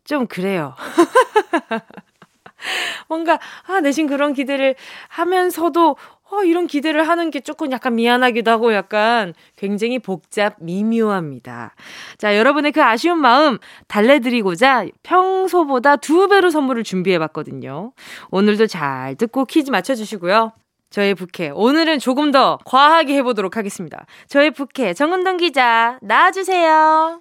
좀 0.05 0.27
그래요. 0.27 0.75
뭔가, 3.09 3.39
아, 3.67 3.81
내신 3.81 4.07
그런 4.07 4.33
기대를 4.33 4.75
하면서도, 5.09 5.97
어, 6.31 6.45
이런 6.45 6.67
기대를 6.67 7.09
하는 7.09 7.31
게 7.31 7.41
조금 7.41 7.73
약간 7.73 7.95
미안하기도 7.95 8.51
하고 8.51 8.75
약간 8.75 9.33
굉장히 9.57 9.99
복잡, 9.99 10.57
미묘합니다. 10.61 11.75
자, 12.19 12.37
여러분의 12.37 12.73
그 12.73 12.83
아쉬운 12.83 13.19
마음 13.19 13.59
달래드리고자 13.87 14.87
평소보다 15.03 15.97
두 15.97 16.29
배로 16.29 16.51
선물을 16.51 16.85
준비해 16.85 17.19
봤거든요. 17.19 17.93
오늘도 18.31 18.67
잘 18.67 19.15
듣고 19.17 19.47
퀴즈 19.47 19.71
맞춰주시고요. 19.71 20.53
저의 20.91 21.15
부캐. 21.15 21.51
오늘은 21.55 21.99
조금 21.99 22.31
더 22.31 22.59
과하게 22.65 23.15
해보도록 23.17 23.57
하겠습니다. 23.57 24.07
저의 24.29 24.51
부캐, 24.51 24.95
정은동 24.95 25.39
기자, 25.39 25.99
나와주세요. 26.03 27.21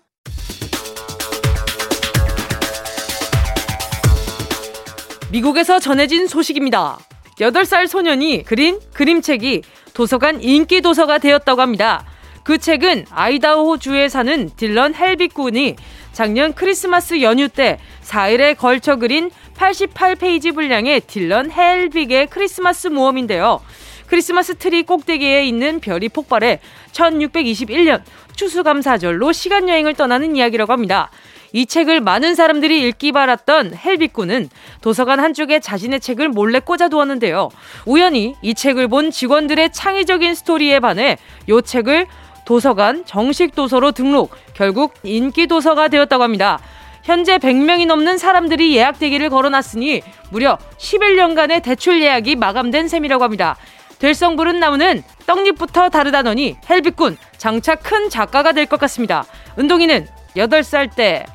미국에서 5.32 5.80
전해진 5.80 6.28
소식입니다. 6.28 6.98
8살 7.40 7.88
소년이 7.88 8.44
그린 8.44 8.80
그림책이 8.94 9.62
도서관 9.94 10.42
인기 10.42 10.82
도서가 10.82 11.20
되었다고 11.20 11.62
합니다. 11.62 12.06
그 12.44 12.58
책은 12.58 13.06
아이다호주에 13.12 14.10
사는 14.10 14.50
딜런 14.56 14.96
헬빅 14.96 15.34
군이 15.34 15.76
작년 16.14 16.54
크리스마스 16.54 17.22
연휴 17.22 17.50
때 17.50 17.78
4일에 18.04 18.58
걸쳐 18.58 18.96
그린 18.96 19.30
88페이지 19.56 20.54
분량의 20.54 21.02
딜런 21.02 21.52
헬빅의 21.52 22.28
크리스마스 22.28 22.88
모험인데요. 22.88 23.62
크리스마스 24.08 24.56
트리 24.56 24.84
꼭대기에 24.84 25.46
있는 25.46 25.80
별이 25.80 26.10
폭발해 26.10 26.60
1621년 26.94 28.02
추수감사절로 28.36 29.32
시간여행을 29.32 29.96
떠나는 29.96 30.36
이야기라고 30.36 30.72
합니다. 30.72 31.12
이 31.54 31.66
책을 31.66 32.02
많은 32.02 32.36
사람들이 32.36 32.82
읽기 32.88 33.12
바랐던 33.12 33.76
헬비꾼은 33.76 34.50
도서관 34.82 35.20
한쪽에 35.20 35.60
자신의 35.60 36.00
책을 36.00 36.30
몰래 36.30 36.60
꽂아두었는데요. 36.60 37.50
우연히 37.86 38.36
이 38.42 38.54
책을 38.54 38.88
본 38.88 39.12
직원들의 39.12 39.72
창의적인 39.72 40.36
스토리에 40.36 40.80
반해 40.80 41.18
이 41.48 41.62
책을 41.64 42.08
도서관 42.46 43.04
정식 43.06 43.56
도서로 43.56 43.92
등록, 43.92 44.32
결국 44.54 44.94
인기 45.04 45.48
도서가 45.48 45.90
되었다고 45.90 46.24
합니다. 46.24 46.60
현재 47.04 47.38
100명이 47.38 47.88
넘는 47.88 48.18
사람들이 48.18 48.76
예약 48.76 49.00
대기를 49.00 49.30
걸어놨으니 49.30 50.02
무려 50.30 50.58
11년간의 50.78 51.64
대출 51.64 52.02
예약이 52.02 52.36
마감된 52.36 52.88
셈이라고 52.88 53.24
합니다. 53.24 53.56
될성 54.00 54.36
부른 54.36 54.60
나무는 54.60 55.04
떡잎부터 55.26 55.90
다르다더니 55.90 56.58
헬비꾼 56.70 57.18
장차 57.38 57.76
큰 57.76 58.10
작가가 58.10 58.52
될 58.52 58.66
것 58.66 58.80
같습니다. 58.82 59.26
은동이는 59.58 60.08
8살 60.36 60.96
때 60.96 61.26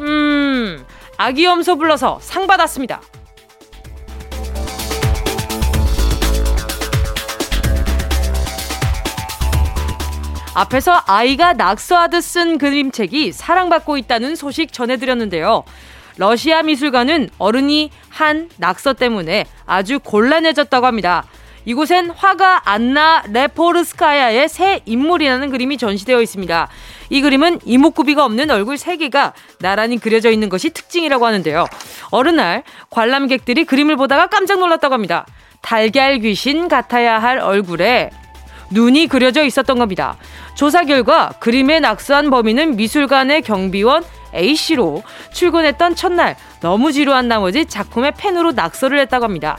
음, 0.00 0.84
아기 1.16 1.44
염소 1.44 1.76
불러서 1.76 2.18
상 2.20 2.46
받았습니다. 2.46 3.00
앞에서 10.54 11.02
아이가 11.06 11.52
낙서하듯 11.52 12.22
쓴 12.22 12.56
그림책이 12.56 13.32
사랑받고 13.32 13.98
있다는 13.98 14.36
소식 14.36 14.72
전해드렸는데요. 14.72 15.64
러시아 16.16 16.62
미술관은 16.62 17.28
어른이 17.36 17.90
한 18.08 18.48
낙서 18.56 18.94
때문에 18.94 19.44
아주 19.66 19.98
곤란해졌다고 20.00 20.86
합니다. 20.86 21.24
이곳엔 21.66 22.10
화가 22.10 22.70
안나 22.70 23.24
레포르스카야의 23.28 24.48
새 24.48 24.80
인물이라는 24.86 25.50
그림이 25.50 25.76
전시되어 25.76 26.22
있습니다. 26.22 26.68
이 27.10 27.20
그림은 27.20 27.60
이목구비가 27.64 28.24
없는 28.24 28.50
얼굴 28.50 28.76
3개가 28.76 29.32
나란히 29.60 29.98
그려져 29.98 30.30
있는 30.30 30.48
것이 30.48 30.70
특징이라고 30.70 31.26
하는데요. 31.26 31.66
어느 32.10 32.28
날 32.28 32.62
관람객들이 32.90 33.64
그림을 33.64 33.96
보다가 33.96 34.26
깜짝 34.26 34.58
놀랐다고 34.58 34.94
합니다. 34.94 35.26
달걀 35.62 36.18
귀신 36.18 36.68
같아야 36.68 37.18
할 37.18 37.38
얼굴에 37.38 38.10
눈이 38.70 39.06
그려져 39.06 39.44
있었던 39.44 39.78
겁니다. 39.78 40.16
조사 40.54 40.84
결과 40.84 41.30
그림에 41.40 41.80
낙서한 41.80 42.30
범인은 42.30 42.76
미술관의 42.76 43.42
경비원 43.42 44.04
A씨로 44.34 45.02
출근했던 45.32 45.94
첫날 45.94 46.36
너무 46.60 46.92
지루한 46.92 47.28
나머지 47.28 47.66
작품에 47.66 48.12
펜으로 48.16 48.52
낙서를 48.52 48.98
했다고 49.00 49.24
합니다. 49.24 49.58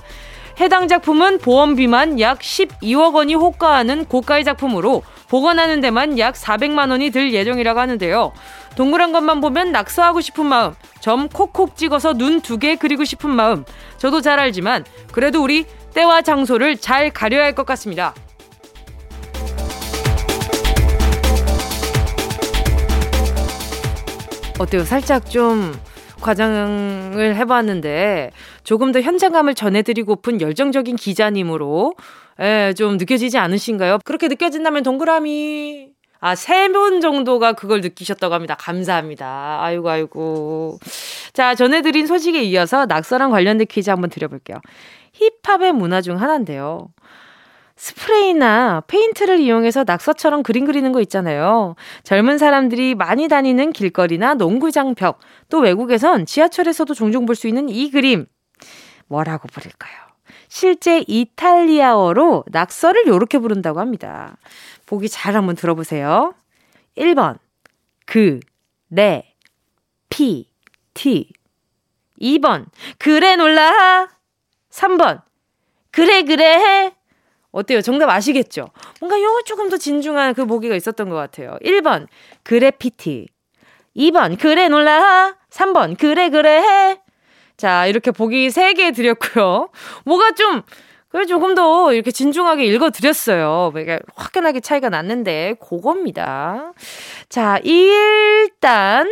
해당 0.59 0.87
작품은 0.87 1.37
보험비만 1.39 2.19
약 2.19 2.39
12억 2.39 3.13
원이 3.13 3.35
호가하는 3.35 4.05
고가의 4.05 4.43
작품으로 4.43 5.03
보관하는 5.29 5.81
데만 5.81 6.17
약 6.17 6.33
400만 6.35 6.89
원이 6.89 7.11
들 7.11 7.33
예정이라고 7.33 7.79
하는데요. 7.79 8.31
동그란 8.75 9.11
것만 9.11 9.39
보면 9.41 9.71
낙서하고 9.71 10.21
싶은 10.21 10.45
마음, 10.45 10.73
점 10.99 11.29
콕콕 11.29 11.75
찍어서 11.75 12.13
눈 12.13 12.41
두 12.41 12.57
개 12.57 12.75
그리고 12.75 13.03
싶은 13.03 13.29
마음. 13.29 13.65
저도 13.97 14.21
잘 14.21 14.39
알지만 14.39 14.83
그래도 15.11 15.43
우리 15.43 15.65
때와 15.93 16.21
장소를 16.21 16.77
잘 16.77 17.11
가려야 17.11 17.43
할 17.43 17.53
것 17.53 17.65
같습니다. 17.65 18.13
어때요? 24.59 24.83
살짝 24.83 25.29
좀 25.29 25.73
과장을 26.21 27.35
해봤는데 27.35 28.31
조금 28.63 28.91
더 28.91 29.01
현장감을 29.01 29.55
전해드리고픈 29.55 30.41
열정적인 30.41 30.95
기자님으로 30.95 31.93
예, 32.41 32.73
좀 32.77 32.97
느껴지지 32.97 33.37
않으신가요? 33.37 33.99
그렇게 34.05 34.27
느껴진다면 34.27 34.83
동그라미 34.83 35.89
아, 36.19 36.33
세 36.35 36.69
분 36.69 36.99
정도가 36.99 37.53
그걸 37.53 37.81
느끼셨다고 37.81 38.33
합니다. 38.33 38.55
감사합니다. 38.55 39.59
아이고, 39.61 39.89
아이고. 39.89 40.79
자, 41.33 41.53
전해드린 41.53 42.07
소식에 42.07 42.41
이어서 42.43 42.85
낙서랑 42.87 43.29
관련된 43.31 43.67
퀴즈 43.67 43.89
한번 43.91 44.09
드려볼게요. 44.09 44.57
힙합의 45.13 45.73
문화 45.73 46.01
중 46.01 46.19
하나인데요. 46.19 46.87
스프레이나 47.77 48.81
페인트를 48.87 49.39
이용해서 49.39 49.83
낙서처럼 49.85 50.43
그림 50.43 50.65
그리는 50.65 50.91
거 50.91 50.99
있잖아요. 51.01 51.75
젊은 52.03 52.37
사람들이 52.37 52.95
많이 52.95 53.27
다니는 53.27 53.71
길거리나 53.71 54.33
농구장 54.33 54.95
벽, 54.95 55.19
또 55.49 55.59
외국에선 55.59 56.25
지하철에서도 56.25 56.93
종종 56.93 57.25
볼 57.25 57.35
수 57.35 57.47
있는 57.47 57.69
이 57.69 57.91
그림. 57.91 58.25
뭐라고 59.07 59.47
부를까요? 59.47 59.93
실제 60.49 61.03
이탈리아어로 61.07 62.45
낙서를 62.47 63.03
이렇게 63.07 63.37
부른다고 63.37 63.79
합니다. 63.79 64.37
보기 64.87 65.07
잘 65.07 65.35
한번 65.35 65.55
들어보세요. 65.55 66.33
1번, 66.97 67.37
그, 68.05 68.39
네, 68.87 69.35
피, 70.09 70.49
티. 70.95 71.31
2번, 72.19 72.65
그래 72.97 73.35
놀라. 73.35 74.09
3번, 74.71 75.21
그래, 75.91 76.23
그래. 76.23 76.96
어때요? 77.57 77.81
정답 77.81 78.09
아시겠죠? 78.09 78.69
뭔가 78.99 79.19
요거 79.19 79.41
조금 79.43 79.69
더 79.69 79.77
진중한 79.77 80.33
그 80.35 80.45
보기가 80.45 80.75
있었던 80.75 81.09
것 81.09 81.15
같아요. 81.15 81.57
1번, 81.63 82.07
그래피티. 82.43 83.27
2번, 83.95 84.39
그래 84.39 84.67
놀라. 84.69 85.35
3번, 85.49 85.97
그래, 85.97 86.29
그래 86.29 86.59
해. 86.61 87.01
자, 87.57 87.87
이렇게 87.87 88.11
보기 88.11 88.49
3개 88.49 88.95
드렸고요. 88.95 89.69
뭐가 90.05 90.33
좀, 90.33 90.61
그래 91.09 91.25
조금 91.25 91.55
더 91.55 91.91
이렇게 91.93 92.11
진중하게 92.11 92.65
읽어드렸어요. 92.65 93.73
이게 93.75 93.99
확연하게 94.15 94.59
차이가 94.59 94.89
났는데, 94.89 95.55
그겁니다. 95.59 96.73
자, 97.27 97.59
일단, 97.63 99.07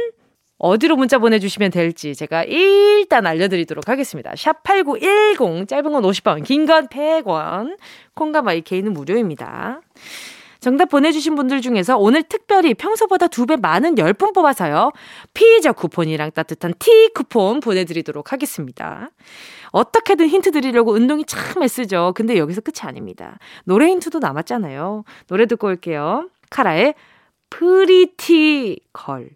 어디로 0.57 0.95
문자 0.95 1.17
보내주시면 1.19 1.71
될지 1.71 2.15
제가 2.15 2.43
일단 2.45 3.27
알려드리도록 3.27 3.89
하겠습니다. 3.89 4.33
샵 4.35 4.63
8910, 4.63 5.67
짧은 5.67 5.91
건 5.91 6.03
50원, 6.03 6.43
긴 6.43 6.65
건 6.65 6.87
100원, 6.87 7.77
콩과 8.13 8.41
마이케이는 8.41 8.93
무료입니다. 8.93 9.81
정답 10.61 10.89
보내주신 10.89 11.35
분들 11.35 11.61
중에서 11.61 11.95
오늘 11.97 12.23
특별히 12.23 12.73
평소보다 12.73 13.27
두 13.27 13.45
배 13.45 13.55
많은 13.55 13.95
10분 13.95 14.33
뽑아서요. 14.33 14.91
피자 15.33 15.71
쿠폰이랑 15.73 16.31
따뜻한 16.31 16.73
티 16.79 17.09
쿠폰 17.13 17.59
보내드리도록 17.59 18.31
하겠습니다. 18.31 19.09
어떻게든 19.71 20.27
힌트 20.27 20.51
드리려고 20.51 20.93
은동이 20.93 21.25
참 21.25 21.61
애쓰죠. 21.61 22.13
근데 22.15 22.37
여기서 22.37 22.61
끝이 22.61 22.77
아닙니다. 22.87 23.37
노래 23.65 23.87
힌트도 23.89 24.17
남았잖아요. 24.19 25.03
노래 25.27 25.45
듣고 25.45 25.67
올게요. 25.67 26.29
카라의 26.49 26.95
Pretty 27.51 28.79
Girl. 28.93 29.29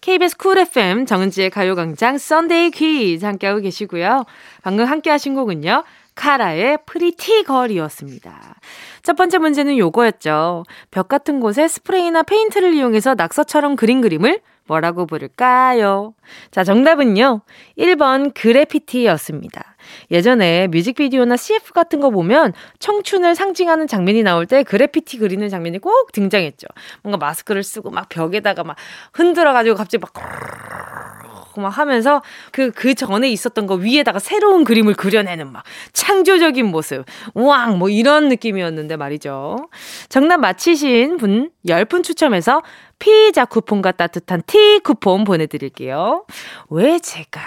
KBS 0.00 0.36
Cool 0.36 0.58
FM 0.58 1.06
정은지의 1.06 1.50
가요광장 1.50 2.18
Sunday 2.18 2.70
퀴즈 2.70 3.24
함께하고 3.24 3.60
계시고요. 3.60 4.24
방금 4.62 4.84
함께 4.84 5.10
하신 5.10 5.34
곡은요. 5.34 5.84
카라의 6.14 6.78
Pretty 6.84 7.44
Girl이었습니다. 7.44 8.56
첫 9.02 9.16
번째 9.16 9.38
문제는 9.38 9.78
요거였죠. 9.78 10.64
벽 10.90 11.08
같은 11.08 11.40
곳에 11.40 11.68
스프레이나 11.68 12.24
페인트를 12.24 12.74
이용해서 12.74 13.14
낙서처럼 13.14 13.76
그린 13.76 14.00
그림을 14.00 14.40
뭐라고 14.66 15.06
부를까요? 15.06 16.14
자, 16.50 16.64
정답은요. 16.64 17.40
1번 17.78 18.34
그래피티였습니다. 18.34 19.76
예전에 20.10 20.68
뮤직비디오나 20.68 21.36
CF 21.36 21.72
같은 21.72 22.00
거 22.00 22.10
보면 22.10 22.52
청춘을 22.78 23.34
상징하는 23.34 23.86
장면이 23.86 24.22
나올 24.22 24.46
때 24.46 24.62
그래피티 24.62 25.18
그리는 25.18 25.48
장면이 25.48 25.78
꼭 25.78 26.12
등장했죠. 26.12 26.66
뭔가 27.02 27.18
마스크를 27.18 27.62
쓰고 27.62 27.90
막 27.90 28.08
벽에다가 28.08 28.64
막 28.64 28.76
흔들어가지고 29.12 29.76
갑자기 29.76 30.00
막 30.00 30.12
막 31.58 31.70
하면서 31.70 32.22
그, 32.52 32.70
그 32.70 32.94
전에 32.94 33.28
있었던 33.30 33.66
거 33.66 33.74
위에다가 33.74 34.20
새로운 34.20 34.62
그림을 34.62 34.94
그려내는 34.94 35.50
막 35.50 35.64
창조적인 35.92 36.64
모습. 36.66 37.04
우왕! 37.34 37.78
뭐 37.78 37.88
이런 37.88 38.28
느낌이었는데 38.28 38.96
말이죠. 38.96 39.68
정답 40.08 40.38
맞히신 40.38 41.16
분 41.16 41.50
10분 41.66 42.04
추첨해서 42.04 42.62
피자 42.98 43.44
쿠폰과 43.44 43.92
따뜻한 43.92 44.42
티 44.46 44.80
쿠폰 44.80 45.24
보내드릴게요. 45.24 46.24
왜 46.70 46.98
제가 46.98 47.40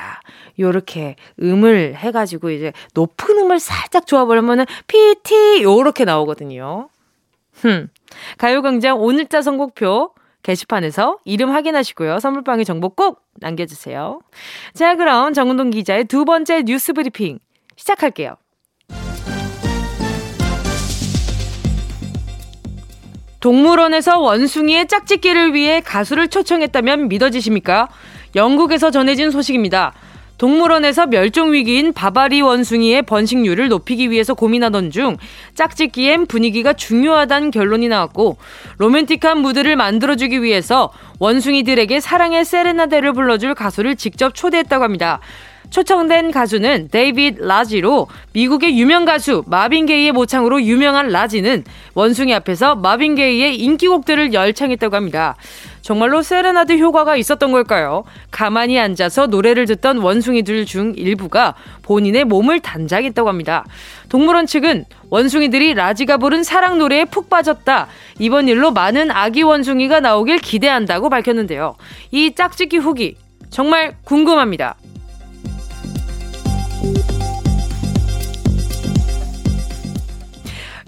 요렇게 0.59 1.15
음을 1.41 1.95
해가지고 1.95 2.51
이제 2.51 2.73
높은 2.93 3.37
음을 3.37 3.59
살짝 3.59 4.07
좋아보려면은 4.07 4.65
PT 4.87 5.63
요렇게 5.63 6.05
나오거든요. 6.05 6.89
흠. 7.53 7.89
가요광장 8.37 8.99
오늘자 8.99 9.41
선곡표 9.41 10.13
게시판에서 10.43 11.17
이름 11.23 11.51
확인하시고요. 11.51 12.19
선물방에 12.19 12.63
정보 12.63 12.89
꼭 12.89 13.21
남겨주세요. 13.35 14.21
자, 14.73 14.95
그럼 14.95 15.33
정은동 15.33 15.69
기자의 15.69 16.05
두 16.05 16.25
번째 16.25 16.63
뉴스 16.63 16.93
브리핑 16.93 17.39
시작할게요. 17.75 18.35
동물원에서 23.41 24.19
원숭이의 24.19 24.87
짝짓기를 24.87 25.53
위해 25.53 25.81
가수를 25.81 26.27
초청했다면 26.27 27.09
믿어지십니까? 27.09 27.89
영국에서 28.35 28.91
전해진 28.91 29.31
소식입니다. 29.31 29.93
동물원에서 30.37 31.07
멸종 31.07 31.53
위기인 31.53 31.91
바바리 31.93 32.41
원숭이의 32.41 33.03
번식률을 33.03 33.67
높이기 33.67 34.09
위해서 34.09 34.33
고민하던 34.33 34.89
중 34.89 35.17
짝짓기엔 35.53 36.27
분위기가 36.27 36.73
중요하다는 36.73 37.51
결론이 37.51 37.87
나왔고 37.89 38.37
로맨틱한 38.77 39.39
무드를 39.39 39.75
만들어주기 39.75 40.41
위해서 40.41 40.91
원숭이들에게 41.19 41.99
사랑의 41.99 42.45
세레나데를 42.45 43.13
불러줄 43.13 43.53
가수를 43.53 43.95
직접 43.95 44.33
초대했다고 44.33 44.83
합니다. 44.83 45.19
초청된 45.71 46.31
가수는 46.31 46.89
데이비드 46.91 47.41
라지로 47.41 48.07
미국의 48.33 48.77
유명 48.77 49.05
가수 49.05 49.43
마빈 49.47 49.85
게이의 49.85 50.11
모창으로 50.11 50.61
유명한 50.61 51.07
라지는 51.07 51.63
원숭이 51.93 52.35
앞에서 52.35 52.75
마빈 52.75 53.15
게이의 53.15 53.55
인기곡들을 53.55 54.33
열창했다고 54.33 54.95
합니다. 54.95 55.35
정말로 55.81 56.21
세레나드 56.21 56.77
효과가 56.77 57.15
있었던 57.15 57.51
걸까요? 57.51 58.03
가만히 58.29 58.79
앉아서 58.79 59.27
노래를 59.27 59.65
듣던 59.65 59.97
원숭이들 59.97 60.65
중 60.65 60.93
일부가 60.95 61.55
본인의 61.83 62.25
몸을 62.25 62.59
단장했다고 62.59 63.29
합니다. 63.29 63.65
동물원 64.09 64.45
측은 64.45 64.85
원숭이들이 65.09 65.73
라지가 65.73 66.17
부른 66.17 66.43
사랑 66.43 66.77
노래에 66.79 67.05
푹 67.05 67.29
빠졌다. 67.29 67.87
이번 68.19 68.47
일로 68.49 68.71
많은 68.71 69.09
아기 69.09 69.41
원숭이가 69.41 70.01
나오길 70.01 70.39
기대한다고 70.39 71.09
밝혔는데요. 71.09 71.75
이 72.11 72.35
짝짓기 72.35 72.77
후기 72.77 73.15
정말 73.49 73.95
궁금합니다. 74.03 74.75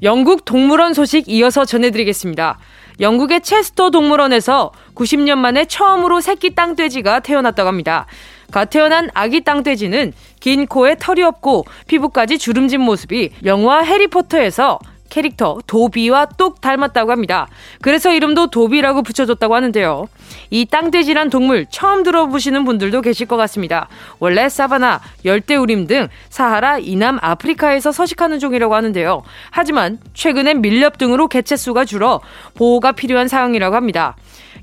영국 0.04 0.44
동물원 0.44 0.94
소식 0.94 1.30
이어서 1.30 1.64
전해드리겠습니다. 1.64 2.60
영국의 3.00 3.42
체스터 3.42 3.90
동물원에서 3.90 4.72
90년 4.96 5.38
만에 5.38 5.66
처음으로 5.66 6.20
새끼 6.20 6.54
땅돼지가 6.54 7.22
태어났다고 7.22 7.70
합니다. 7.70 8.06
갓 8.52 8.70
태어난 8.70 9.10
아기 9.14 9.42
땅돼지는 9.42 10.12
긴 10.42 10.68
코에 10.68 10.98
털이 11.00 11.24
없고 11.24 11.66
피부까지 11.88 12.38
주름진 12.38 12.82
모습이 12.82 13.32
영화 13.46 13.80
해리포터에서 13.80 14.78
캐릭터 15.14 15.60
도비와 15.68 16.26
똑 16.26 16.60
닮았다고 16.60 17.12
합니다. 17.12 17.48
그래서 17.82 18.12
이름도 18.12 18.48
도비라고 18.48 19.04
붙여줬다고 19.04 19.54
하는데요. 19.54 20.08
이 20.50 20.66
땅돼지란 20.66 21.30
동물 21.30 21.68
처음 21.70 22.02
들어보시는 22.02 22.66
분들도 22.66 23.02
계실 23.02 23.28
것 23.28 23.38
같습니다. 23.38 23.90
원래 24.18 24.50
사바나, 24.50 25.02
열대우림 25.24 25.86
등 25.86 26.08
사하라 26.30 26.80
이남 26.80 27.20
아프리카에서 27.22 27.92
서식하는 27.92 28.40
종이라고 28.40 28.74
하는데요. 28.74 29.22
하지만 29.52 30.00
최근엔 30.16 30.62
밀렵 30.62 30.98
등으로 30.98 31.28
개체수가 31.28 31.86
줄어 31.86 32.20
보호가 32.56 32.94
필요한 32.94 33.28
상황이라고 33.28 33.76
합니다. 33.76 34.16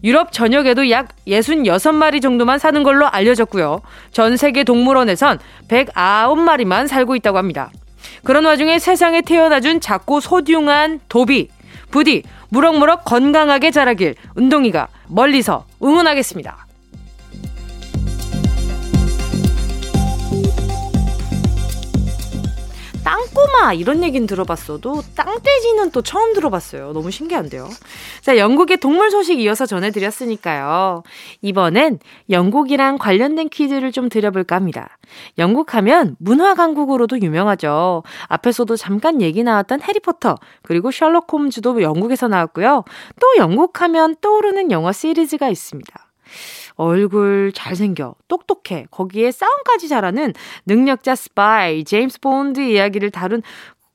유럽 0.03 0.33
전역에도 0.33 0.91
약 0.91 1.11
66마리 1.29 2.21
정도만 2.21 2.59
사는 2.59 2.83
걸로 2.83 3.07
알려졌고요. 3.07 3.83
전 4.11 4.37
세계 4.37 4.65
동물원에선 4.65 5.39
109마리만 5.69 6.89
살고 6.89 7.15
있다고 7.15 7.39
합니다. 7.39 7.71
그런 8.25 8.45
와중에 8.45 8.79
세상에 8.79 9.21
태어나준 9.21 9.81
작고 9.81 10.21
소중한 10.21 11.01
도비, 11.09 11.49
부디 11.91 12.23
무럭무럭 12.51 13.05
건강하게 13.05 13.71
자라길 13.71 14.15
운동이가 14.35 14.89
멀리서 15.09 15.67
응원하겠습니다. 15.83 16.67
땅꼬마 23.05 23.73
이런 23.73 24.03
얘기는 24.03 24.27
들어봤어도 24.27 25.03
땅돼지는 25.15 25.91
또 25.91 26.03
처음 26.03 26.35
들어봤어요. 26.35 26.93
너무 26.93 27.11
신기한데요. 27.11 27.69
자, 28.21 28.37
영국의 28.37 28.79
동물 28.79 29.11
소식 29.11 29.41
이어서 29.41 29.67
전해드렸으니까요. 29.67 31.03
이번엔 31.43 31.99
영국이랑 32.29 32.99
관련된 32.99 33.49
퀴즈를 33.49 33.93
좀 33.93 34.09
드려볼까 34.09 34.57
합니다. 34.57 34.99
영국 35.39 35.75
하면 35.75 36.17
문화 36.19 36.55
강국으로도 36.55 37.21
유명하죠. 37.21 38.03
앞에서도 38.29 38.77
잠깐 38.77 39.23
얘기 39.23 39.43
나왔던 39.43 39.83
해리포터 39.83 40.37
그리고 40.63 40.91
셜록 40.91 41.33
홈즈도 41.33 41.83
영국에서 41.83 42.29
나왔고요. 42.29 42.85
또 43.21 43.27
영국 43.39 43.81
하면 43.81 44.15
떠오르는 44.21 44.71
영화 44.71 44.93
시리즈가 44.93 45.49
있습니다. 45.49 45.93
얼굴 46.81 47.53
잘생겨, 47.55 48.15
똑똑해, 48.27 48.87
거기에 48.91 49.31
싸움까지 49.33 49.89
잘하는 49.89 50.33
능력자 50.65 51.15
스파이, 51.15 51.85
제임스 51.85 52.21
본드 52.21 52.61
이야기를 52.61 53.11
다룬 53.11 53.43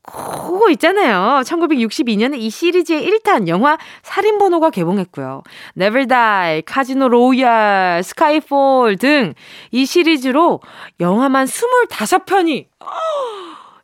그거 0.07 0.69
있잖아요. 0.69 1.41
1962년에 1.43 2.38
이 2.38 2.51
시리즈의 2.51 3.07
1탄 3.09 3.47
영화 3.47 3.79
살인번호가 4.03 4.69
개봉했고요. 4.69 5.41
Never 5.75 6.05
Die, 6.05 6.61
Casino 6.61 7.09
Royale, 7.09 8.03
Skyfall 8.03 8.97
등 8.97 9.33
이 9.71 9.88
시리즈로 9.88 10.59
영화만 10.99 11.47
25편이 11.47 12.67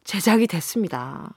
제작이 0.04 0.48
됐습니다. 0.48 1.34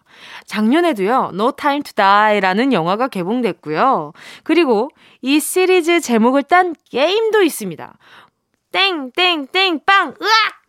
작년에도요, 0.47 1.31
No 1.35 1.53
Time 1.53 1.83
to 1.83 1.93
Die라는 1.95 2.73
영화가 2.73 3.09
개봉됐고요. 3.09 4.13
그리고 4.43 4.91
이 5.21 5.41
시리즈 5.41 6.01
제목을 6.01 6.45
딴 6.45 6.75
게임도 6.91 7.43
있습니다. 7.43 7.99
땡, 8.73 9.11
땡, 9.13 9.47
땡, 9.47 9.81
빵, 9.85 10.15
으악! 10.21 10.65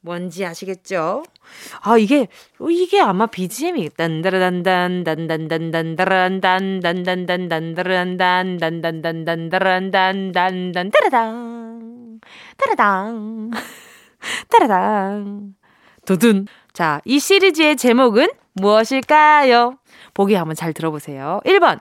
뭔지 0.00 0.46
아시겠죠? 0.46 1.24
아, 1.82 1.98
이게, 1.98 2.28
이게 2.70 3.00
아마 3.00 3.26
BGM이, 3.26 3.90
딴다라단단, 3.90 5.02
단단단단다란단, 5.02 6.80
단단단단다란단, 6.80 8.58
단단단단다란단, 8.58 10.32
단단, 10.32 10.90
따라당, 10.92 12.20
따라당, 12.56 13.50
따라당. 14.48 15.54
두둔. 16.06 16.46
자, 16.76 17.00
이 17.06 17.18
시리즈의 17.18 17.78
제목은 17.78 18.28
무엇일까요? 18.52 19.78
보기 20.12 20.34
한번 20.34 20.54
잘 20.54 20.74
들어보세요. 20.74 21.40
1번, 21.46 21.80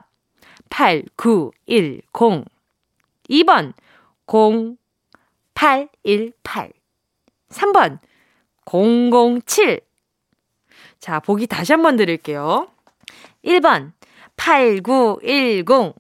8910. 0.70 2.46
2번, 3.30 3.74
0818. 4.26 6.72
3번, 7.50 8.00
007. 8.66 9.82
자, 11.02 11.20
보기 11.20 11.46
다시 11.46 11.74
한번 11.74 11.98
드릴게요. 11.98 12.70
1번, 13.44 13.92
8910. 14.38 15.94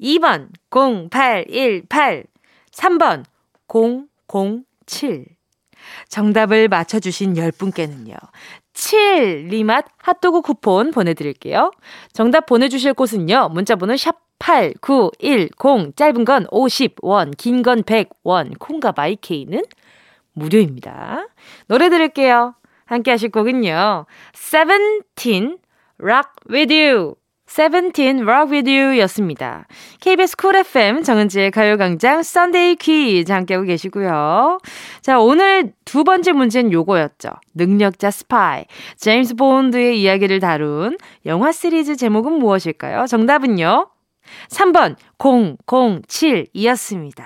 2번, 0.00 0.48
0818. 0.72 2.24
3번, 2.72 3.24
007. 3.68 5.36
정답을 6.08 6.68
맞춰주신 6.68 7.34
10분께는요. 7.34 8.16
7 8.74 9.46
리맛 9.48 9.86
핫도그 9.98 10.40
쿠폰 10.42 10.90
보내드릴게요. 10.90 11.70
정답 12.12 12.46
보내주실 12.46 12.94
곳은요. 12.94 13.50
문자번호 13.52 13.96
샵 13.96 14.16
8910 14.38 15.96
짧은 15.96 16.24
건 16.24 16.46
50원 16.48 17.36
긴 17.36 17.62
건 17.62 17.82
100원 17.82 18.58
콩과 18.58 18.92
마이케이는 18.96 19.62
무료입니다. 20.32 21.28
노래 21.68 21.88
들을게요. 21.88 22.54
함께 22.84 23.12
하실 23.12 23.30
곡은요. 23.30 24.06
세븐틴 24.34 25.58
Rock 26.00 26.30
With 26.50 26.74
You 26.74 27.14
세븐틴 27.54 28.22
Rock 28.22 28.52
With 28.52 28.68
You 28.68 28.98
였습니다. 29.02 29.68
KBS 30.00 30.36
쿨 30.36 30.56
FM 30.56 31.04
정은지의 31.04 31.52
가요광장 31.52 32.24
Sunday 32.24 32.74
퀴즈 32.74 33.30
함께하고 33.30 33.64
계시고요. 33.64 34.58
자, 35.02 35.20
오늘 35.20 35.72
두 35.84 36.02
번째 36.02 36.32
문제는 36.32 36.72
요거였죠. 36.72 37.28
능력자 37.54 38.10
스파이. 38.10 38.64
제임스 38.96 39.36
본드의 39.36 40.02
이야기를 40.02 40.40
다룬 40.40 40.98
영화 41.26 41.52
시리즈 41.52 41.94
제목은 41.94 42.32
무엇일까요? 42.32 43.06
정답은요. 43.06 43.86
3번 44.48 44.96
007이었습니다. 45.18 47.22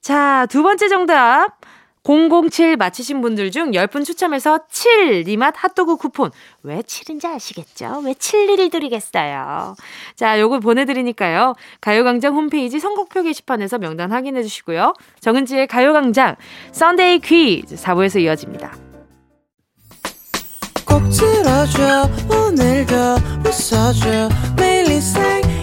자, 0.00 0.46
두 0.48 0.62
번째 0.62 0.88
정답. 0.88 1.58
007 2.04 2.76
맞히신 2.76 3.22
분들 3.22 3.50
중 3.50 3.70
10분 3.70 4.04
추첨해서 4.04 4.60
칠리맛 4.70 5.54
핫도그 5.56 5.96
쿠폰. 5.96 6.30
왜 6.62 6.82
7인지 6.82 7.24
아시겠죠? 7.24 8.02
왜 8.04 8.12
7일을 8.12 8.70
드리겠어요? 8.70 9.74
자, 10.14 10.38
요걸 10.38 10.60
보내드리니까요. 10.60 11.54
가요광장 11.80 12.34
홈페이지 12.34 12.78
선곡표 12.78 13.22
게시판에서 13.22 13.78
명단 13.78 14.12
확인해 14.12 14.42
주시고요. 14.42 14.92
정은지의 15.20 15.66
가요광장 15.66 16.36
썬데이 16.72 17.20
퀴즈 17.20 17.76
4부에서 17.76 18.20
이어집니다. 18.20 18.76
꼭 20.86 21.02
들어줘 21.08 22.08
오늘도 22.30 22.94
웃어줘 23.46 24.28
매일 24.56 24.84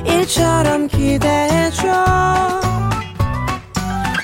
일처럼 0.06 0.88
기대해줘 0.88 2.62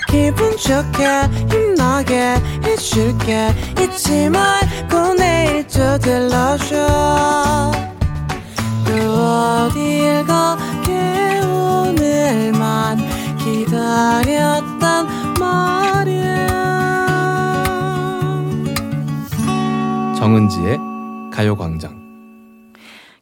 기분 0.08 0.56
좋게 0.58 1.06
힘나게 1.52 2.36
해줄게. 2.64 3.54
잊지 3.80 4.30
말고 4.30 5.14
내일 5.16 5.68
또 5.68 5.98
들러줘. 6.00 7.72
또 8.86 8.92
어딜 8.94 10.26
가게 10.26 11.42
오늘만 11.46 12.98
기다렸단 13.38 15.08
말이야. 15.40 16.48
정은지의 20.18 20.80
가요광장. 21.32 21.98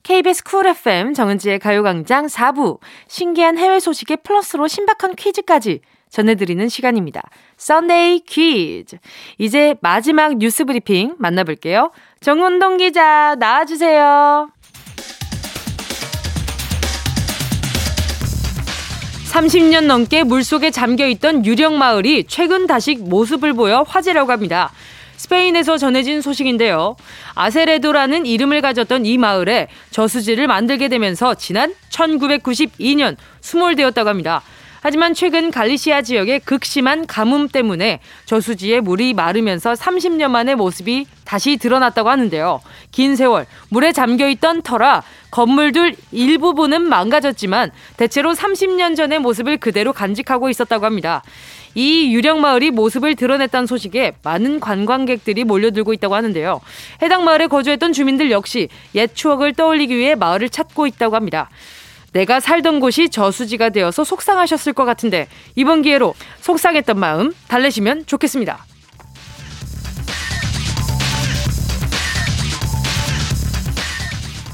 KBS 0.03 0.43
쿨 0.43 0.67
FM 0.67 1.13
정은지의 1.15 1.57
가요광장 1.59 2.27
4부. 2.27 2.79
신기한 3.07 3.57
해외 3.57 3.79
소식에 3.79 4.17
플러스로 4.17 4.67
신박한 4.67 5.15
퀴즈까지 5.15 5.81
전해드리는 6.15 6.69
시간입니다. 6.69 7.21
Sunday 7.57 8.21
퀴즈. 8.21 8.97
이제 9.37 9.75
마지막 9.81 10.37
뉴스 10.37 10.63
브리핑 10.63 11.15
만나볼게요. 11.17 11.91
정운동 12.21 12.77
기자 12.77 13.35
나와주세요. 13.37 14.49
30년 19.33 19.87
넘게 19.87 20.23
물속에 20.23 20.71
잠겨있던 20.71 21.45
유령 21.45 21.77
마을이 21.77 22.23
최근 22.29 22.65
다시 22.65 22.95
모습을 22.95 23.51
보여 23.51 23.81
화제라고 23.81 24.31
합니다. 24.31 24.71
스페인에서 25.17 25.77
전해진 25.77 26.21
소식인데요. 26.21 26.95
아세레도라는 27.33 28.25
이름을 28.25 28.61
가졌던 28.61 29.05
이 29.05 29.17
마을에 29.17 29.67
저수지를 29.91 30.47
만들게 30.47 30.87
되면서 30.87 31.33
지난 31.33 31.73
1992년 31.89 33.17
수몰되었다고 33.41 34.07
합니다. 34.07 34.41
하지만 34.87 35.15
최근 35.15 35.49
갈리시아 35.49 36.03
지역의 36.03 36.41
극심한 36.41 37.07
가뭄 37.07 37.47
때문에 37.47 38.01
저수지에 38.25 38.81
물이 38.81 39.15
마르면서 39.15 39.73
30년 39.73 40.29
만의 40.29 40.53
모습이 40.53 41.07
다시 41.23 41.57
드러났다고 41.57 42.07
하는데요. 42.07 42.61
긴 42.91 43.15
세월 43.15 43.47
물에 43.69 43.93
잠겨 43.93 44.29
있던 44.29 44.61
터라 44.61 45.01
건물들 45.31 45.95
일부분은 46.11 46.83
망가졌지만 46.83 47.71
대체로 47.97 48.35
30년 48.35 48.95
전의 48.95 49.17
모습을 49.17 49.57
그대로 49.57 49.91
간직하고 49.91 50.51
있었다고 50.51 50.85
합니다. 50.85 51.23
이 51.73 52.13
유령 52.13 52.41
마을이 52.41 52.69
모습을 52.69 53.15
드러냈다는 53.15 53.65
소식에 53.65 54.13
많은 54.21 54.59
관광객들이 54.59 55.45
몰려들고 55.45 55.93
있다고 55.93 56.13
하는데요. 56.13 56.61
해당 57.01 57.23
마을에 57.23 57.47
거주했던 57.47 57.91
주민들 57.91 58.29
역시 58.29 58.69
옛 58.93 59.15
추억을 59.15 59.53
떠올리기 59.53 59.97
위해 59.97 60.13
마을을 60.13 60.49
찾고 60.49 60.85
있다고 60.85 61.15
합니다. 61.15 61.49
내가 62.15 62.39
살던 62.39 62.79
곳이 62.79 63.09
저수지가 63.09 63.71
되어서 63.71 64.05
속상하셨을 64.05 64.71
것 64.71 64.85
같은데 64.85 65.27
이번 65.55 65.81
기회로 65.81 66.13
속상했던 66.39 66.97
마음 66.97 67.33
달래시면 67.49 68.05
좋겠습니다. 68.05 68.65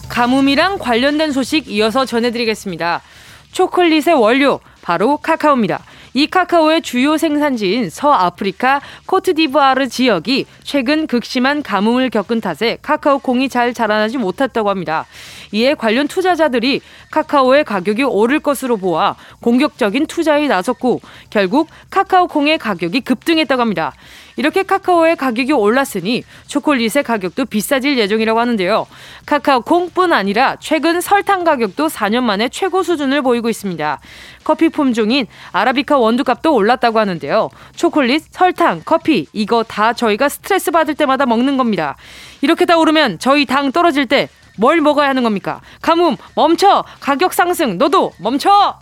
가뭄이랑 0.09 0.79
관련된 0.79 1.31
소식 1.31 1.69
이어서 1.69 2.03
전해드리겠습니다. 2.03 3.03
초콜릿의 3.51 4.15
원료 4.15 4.59
바로 4.81 5.17
카카오입니다. 5.17 5.83
이 6.13 6.27
카카오의 6.27 6.81
주요 6.81 7.17
생산지인 7.17 7.89
서아프리카 7.89 8.81
코트디부아르 9.05 9.87
지역이 9.87 10.45
최근 10.63 11.07
극심한 11.07 11.63
가뭄을 11.63 12.09
겪은 12.09 12.41
탓에 12.41 12.77
카카오 12.81 13.19
콩이 13.19 13.47
잘 13.47 13.73
자라나지 13.73 14.17
못했다고 14.17 14.69
합니다. 14.69 15.05
이에 15.53 15.73
관련 15.73 16.09
투자자들이 16.09 16.81
카카오의 17.11 17.63
가격이 17.63 18.03
오를 18.03 18.39
것으로 18.39 18.75
보아 18.75 19.15
공격적인 19.41 20.07
투자에 20.07 20.47
나섰고 20.47 20.99
결국 21.29 21.69
카카오 21.89 22.27
콩의 22.27 22.57
가격이 22.57 23.01
급등했다고 23.01 23.61
합니다. 23.61 23.93
이렇게 24.35 24.63
카카오의 24.63 25.15
가격이 25.15 25.53
올랐으니 25.53 26.23
초콜릿의 26.47 27.03
가격도 27.03 27.45
비싸질 27.45 27.97
예정이라고 27.97 28.39
하는데요. 28.39 28.87
카카오 29.25 29.61
콩뿐 29.61 30.13
아니라 30.13 30.57
최근 30.59 31.01
설탕 31.01 31.43
가격도 31.43 31.87
4년 31.87 32.23
만에 32.23 32.49
최고 32.49 32.83
수준을 32.83 33.21
보이고 33.21 33.49
있습니다. 33.49 33.99
커피 34.43 34.69
품종인 34.69 35.27
아라비카 35.51 35.97
원두값도 35.97 36.53
올랐다고 36.53 36.99
하는데요. 36.99 37.49
초콜릿, 37.75 38.23
설탕, 38.31 38.81
커피 38.85 39.27
이거 39.33 39.63
다 39.63 39.93
저희가 39.93 40.29
스트레스 40.29 40.71
받을 40.71 40.95
때마다 40.95 41.25
먹는 41.25 41.57
겁니다. 41.57 41.95
이렇게 42.41 42.65
다 42.65 42.77
오르면 42.77 43.19
저희 43.19 43.45
당 43.45 43.71
떨어질 43.71 44.05
때 44.07 44.29
뭘 44.57 44.81
먹어야 44.81 45.09
하는 45.09 45.23
겁니까? 45.23 45.61
가뭄 45.81 46.17
멈춰! 46.35 46.83
가격 46.99 47.33
상승 47.33 47.77
너도 47.77 48.13
멈춰! 48.19 48.79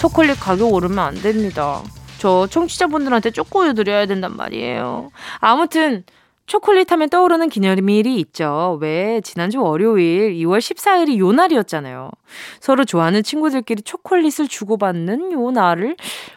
초콜릿 0.00 0.40
가격 0.40 0.72
오르면 0.72 0.98
안 0.98 1.14
됩니다. 1.14 1.82
저 2.16 2.46
청취자분들한테 2.46 3.32
쪼꼬유 3.32 3.74
드려야 3.74 4.06
된단 4.06 4.34
말이에요. 4.34 5.10
아무튼 5.40 6.04
초콜릿 6.50 6.90
하면 6.90 7.08
떠오르는 7.08 7.48
기념일이 7.48 8.18
있죠. 8.22 8.76
왜 8.80 9.20
지난주 9.20 9.62
월요일 9.62 10.32
2월 10.32 10.58
14일이 10.58 11.16
요 11.18 11.30
날이었잖아요. 11.30 12.10
서로 12.58 12.84
좋아하는 12.84 13.22
친구들끼리 13.22 13.82
초콜릿을 13.82 14.48
주고받는 14.48 15.30
요 15.30 15.52
날을 15.52 15.94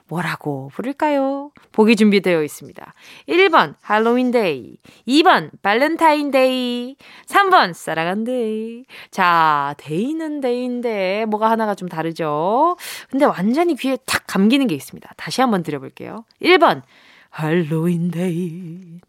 뭐라고 0.07 0.69
부를까요? 0.75 1.49
보기 1.71 1.95
준비되어 1.95 2.43
있습니다. 2.43 2.93
1번 3.27 3.73
할로윈 3.81 4.29
데이, 4.29 4.77
2번 5.07 5.49
발렌타인 5.63 6.29
데이, 6.29 6.95
3번 7.25 7.73
사랑한 7.73 8.23
데이. 8.23 8.85
자, 9.09 9.73
데이는 9.79 10.41
데이인데 10.41 11.25
뭐가 11.25 11.49
하나가 11.49 11.73
좀 11.73 11.89
다르죠. 11.89 12.77
근데 13.09 13.25
완전히 13.25 13.75
귀에 13.75 13.97
탁 14.05 14.25
감기는 14.27 14.67
게 14.67 14.75
있습니다. 14.75 15.11
다시 15.17 15.41
한번 15.41 15.63
드려 15.63 15.79
볼게요. 15.79 16.23
1번 16.39 16.83
할로윈 17.31 18.11
데이, 18.11 18.99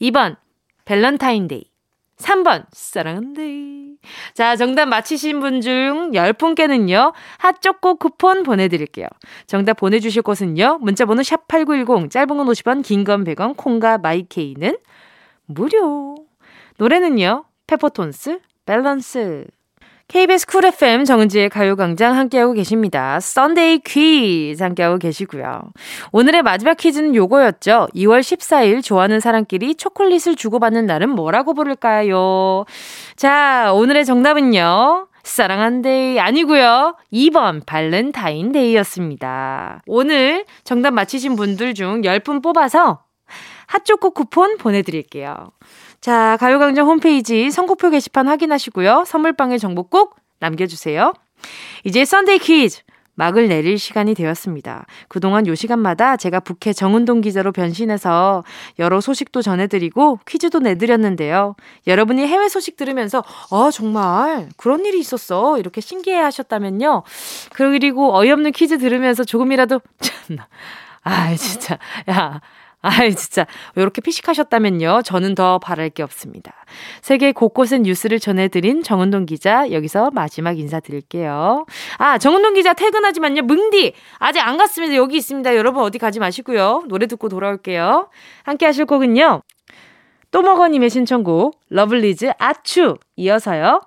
2번 0.00 0.36
밸런타인데이. 0.84 1.64
3번, 2.18 2.66
사랑한데이. 2.70 3.96
자, 4.34 4.54
정답 4.56 4.86
맞히신 4.86 5.40
분 5.40 5.60
중 5.60 6.12
10분께는요, 6.12 7.12
핫초코 7.38 7.96
쿠폰 7.96 8.42
보내드릴게요. 8.44 9.06
정답 9.46 9.74
보내주실 9.78 10.22
곳은요, 10.22 10.78
문자번호 10.80 11.22
샵8910, 11.22 12.10
짧은 12.10 12.28
건 12.36 12.46
50원, 12.46 12.82
긴 12.84 13.04
건 13.04 13.24
100원, 13.24 13.56
콩과 13.56 13.98
마이케이는 13.98 14.76
무료. 15.46 16.14
노래는요, 16.78 17.44
페퍼톤스, 17.66 18.40
밸런스. 18.66 19.46
KBS 20.12 20.46
쿨 20.46 20.64
FM 20.66 21.06
정은지의 21.06 21.48
가요광장 21.48 22.18
함께하고 22.18 22.52
계십니다. 22.52 23.18
Sunday 23.18 23.78
퀴즈 23.78 24.62
함께하고 24.62 24.98
계시고요. 24.98 25.62
오늘의 26.12 26.42
마지막 26.42 26.76
퀴즈는 26.76 27.14
요거였죠. 27.14 27.88
2월 27.94 28.20
14일 28.20 28.84
좋아하는 28.84 29.20
사람끼리 29.20 29.76
초콜릿을 29.76 30.36
주고받는 30.36 30.84
날은 30.84 31.08
뭐라고 31.08 31.54
부를까요? 31.54 32.66
자, 33.16 33.72
오늘의 33.72 34.04
정답은요. 34.04 35.08
사랑한데이 35.22 36.20
아니고요. 36.20 36.94
2번 37.10 37.64
발렌타인데이였습니다. 37.64 39.80
오늘 39.86 40.44
정답 40.62 40.90
맞히신 40.90 41.36
분들 41.36 41.72
중 41.72 42.02
10분 42.02 42.42
뽑아서 42.42 43.00
핫초코 43.66 44.10
쿠폰 44.10 44.58
보내드릴게요. 44.58 45.52
자, 46.00 46.36
가요광장 46.38 46.86
홈페이지 46.86 47.50
선곡표 47.50 47.90
게시판 47.90 48.28
확인하시고요. 48.28 49.04
선물방에 49.06 49.58
정보 49.58 49.84
꼭 49.84 50.16
남겨주세요. 50.40 51.12
이제 51.84 52.04
Sunday 52.04 52.38
퀴즈. 52.38 52.82
막을 53.14 53.48
내릴 53.48 53.78
시간이 53.78 54.14
되었습니다. 54.14 54.86
그동안 55.08 55.46
요 55.46 55.54
시간마다 55.54 56.16
제가 56.16 56.40
부캐 56.40 56.72
정은동 56.72 57.20
기자로 57.20 57.52
변신해서 57.52 58.42
여러 58.78 59.00
소식도 59.00 59.42
전해드리고 59.42 60.20
퀴즈도 60.26 60.60
내드렸는데요. 60.60 61.54
여러분이 61.86 62.26
해외 62.26 62.48
소식 62.48 62.76
들으면서 62.76 63.22
아 63.50 63.70
정말 63.70 64.48
그런 64.56 64.86
일이 64.86 64.98
있었어 64.98 65.58
이렇게 65.58 65.80
신기해 65.80 66.16
하셨다면요. 66.18 67.02
그리고 67.52 68.16
어이없는 68.16 68.52
퀴즈 68.52 68.78
들으면서 68.78 69.24
조금이라도 69.24 69.80
참나 70.00 70.48
아 71.04 71.34
진짜 71.36 71.78
야 72.08 72.40
아이, 72.82 73.14
진짜. 73.14 73.46
이렇게 73.76 74.00
피식하셨다면요. 74.00 75.02
저는 75.02 75.34
더 75.34 75.58
바랄 75.58 75.88
게 75.90 76.02
없습니다. 76.02 76.52
세계 77.00 77.32
곳곳의 77.32 77.80
뉴스를 77.80 78.18
전해드린 78.18 78.82
정은동 78.82 79.26
기자, 79.26 79.70
여기서 79.70 80.10
마지막 80.12 80.58
인사드릴게요. 80.58 81.64
아, 81.98 82.18
정은동 82.18 82.54
기자 82.54 82.74
퇴근하지만요. 82.74 83.42
뭉디! 83.42 83.94
아직 84.18 84.40
안 84.40 84.56
갔습니다. 84.56 84.96
여기 84.96 85.16
있습니다. 85.16 85.56
여러분 85.56 85.82
어디 85.82 85.98
가지 85.98 86.18
마시고요. 86.18 86.84
노래 86.88 87.06
듣고 87.06 87.28
돌아올게요. 87.28 88.08
함께 88.42 88.66
하실 88.66 88.84
곡은요. 88.84 89.42
또먹어님의 90.32 90.90
신청곡, 90.90 91.60
러블리즈 91.68 92.32
아추! 92.38 92.96
이어서요. 93.16 93.80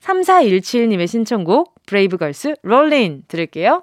3417님의 0.00 1.08
신청곡, 1.08 1.74
브레이브걸스 1.86 2.56
Rollin' 2.62 3.24
들을게요. 3.28 3.82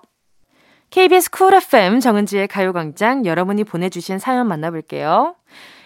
KBS 0.91 1.31
쿨 1.31 1.53
FM 1.53 2.01
정은지의 2.01 2.49
가요광장 2.49 3.25
여러분이 3.25 3.63
보내주신 3.63 4.19
사연 4.19 4.47
만나볼게요. 4.47 5.35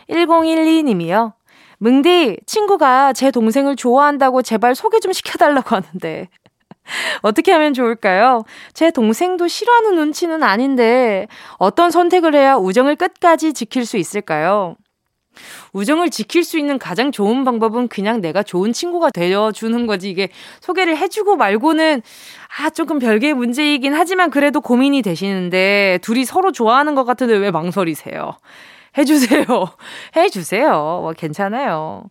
1012님이요. 0.10 1.34
뭉디, 1.78 2.40
친구가 2.48 3.14
제 3.14 3.30
동생을 3.30 3.76
좋아한다고 3.76 4.42
제발 4.42 4.74
소개 4.74 5.00
좀 5.00 5.14
시켜달라고 5.14 5.76
하는데. 5.76 6.28
어떻게 7.22 7.52
하면 7.52 7.76
좋을까요? 7.76 8.46
제 8.74 8.90
동생도 8.90 9.48
싫어하는 9.48 9.96
눈치는 9.96 10.42
아닌데, 10.42 11.28
어떤 11.60 11.92
선택을 11.92 12.34
해야 12.34 12.56
우정을 12.56 12.96
끝까지 12.96 13.54
지킬 13.54 13.86
수 13.86 13.98
있을까요? 13.98 14.76
우정을 15.74 16.10
지킬 16.10 16.44
수 16.44 16.58
있는 16.58 16.78
가장 16.80 17.12
좋은 17.12 17.44
방법은 17.44 17.88
그냥 17.88 18.22
내가 18.22 18.44
좋은 18.44 18.74
친구가 18.74 19.12
되어주는 19.12 19.88
거지. 19.88 20.10
이게 20.10 20.30
소개를 20.62 20.98
해주고 20.98 21.36
말고는, 21.36 22.02
아, 22.60 22.70
조금 22.70 23.00
별개의 23.00 23.34
문제이긴 23.34 23.94
하지만 23.94 24.30
그래도 24.30 24.62
고민이 24.62 25.02
되시는데, 25.02 26.00
둘이 26.02 26.26
서로 26.26 26.52
좋아하는 26.52 26.96
것 26.96 27.06
같은데 27.06 27.36
왜 27.36 27.52
망설이세요? 27.52 28.38
해주세요. 28.98 29.46
해주세요. 30.16 30.70
뭐, 30.72 31.14
괜찮아요. 31.16 32.04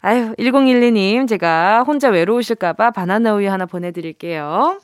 아유, 0.00 0.34
1012님, 0.38 1.26
제가 1.28 1.84
혼자 1.86 2.08
외로우실까봐 2.08 2.90
바나나 2.90 3.34
우유 3.34 3.50
하나 3.50 3.66
보내드릴게요. 3.66 4.80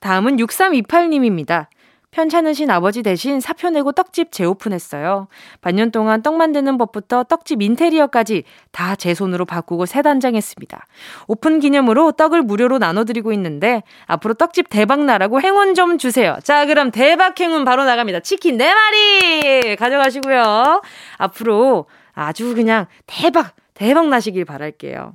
다음은 0.00 0.36
6328님입니다. 0.36 1.66
편찮으신 2.10 2.70
아버지 2.70 3.02
대신 3.02 3.38
사표 3.40 3.70
내고 3.70 3.92
떡집 3.92 4.32
재오픈했어요. 4.32 5.28
반년 5.60 5.90
동안 5.90 6.22
떡 6.22 6.36
만드는 6.36 6.78
법부터 6.78 7.24
떡집 7.24 7.62
인테리어까지 7.62 8.44
다 8.72 8.96
제 8.98 9.14
손으로 9.14 9.44
바꾸고 9.44 9.86
새 9.86 10.02
단장했습니다. 10.02 10.84
오픈 11.28 11.60
기념으로 11.60 12.12
떡을 12.12 12.42
무료로 12.42 12.78
나눠드리고 12.78 13.32
있는데 13.34 13.84
앞으로 14.06 14.34
떡집 14.34 14.68
대박 14.70 15.04
나라고 15.04 15.40
행운 15.40 15.74
좀 15.74 15.98
주세요. 15.98 16.36
자, 16.42 16.66
그럼 16.66 16.90
대박 16.90 17.38
행운 17.40 17.64
바로 17.64 17.84
나갑니다. 17.84 18.20
치킨 18.20 18.58
4마리 18.58 19.76
가져가시고요. 19.78 20.82
앞으로 21.18 21.86
아주 22.12 22.54
그냥 22.56 22.86
대박, 23.06 23.54
대박 23.74 24.08
나시길 24.08 24.44
바랄게요. 24.44 25.12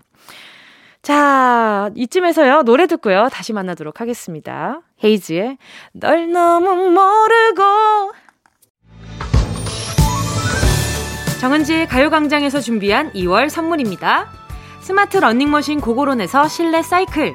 자, 1.01 1.89
이쯤에서요, 1.95 2.61
노래 2.63 2.87
듣고요, 2.87 3.27
다시 3.29 3.51
만나도록 3.51 3.99
하겠습니다. 3.99 4.79
헤이즈의 5.03 5.57
널 5.93 6.31
너무 6.31 6.89
모르고. 6.89 8.13
정은지의 11.39 11.87
가요광장에서 11.87 12.61
준비한 12.61 13.11
2월 13.11 13.49
선물입니다. 13.49 14.29
스마트 14.79 15.17
러닝머신 15.17 15.81
고고론에서 15.81 16.47
실내 16.47 16.81
사이클. 16.81 17.33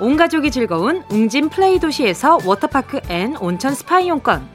온 0.00 0.16
가족이 0.16 0.50
즐거운 0.50 1.04
웅진 1.10 1.50
플레이 1.50 1.78
도시에서 1.78 2.38
워터파크 2.44 3.00
and 3.08 3.36
온천 3.36 3.74
스파 3.74 4.00
이용권. 4.00 4.48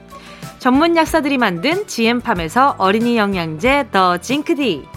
전문 0.58 0.98
약사들이 0.98 1.38
만든 1.38 1.86
지엠팜에서 1.86 2.76
어린이 2.80 3.18
영양제 3.18 3.90
더 3.92 4.18
징크디. 4.18 4.88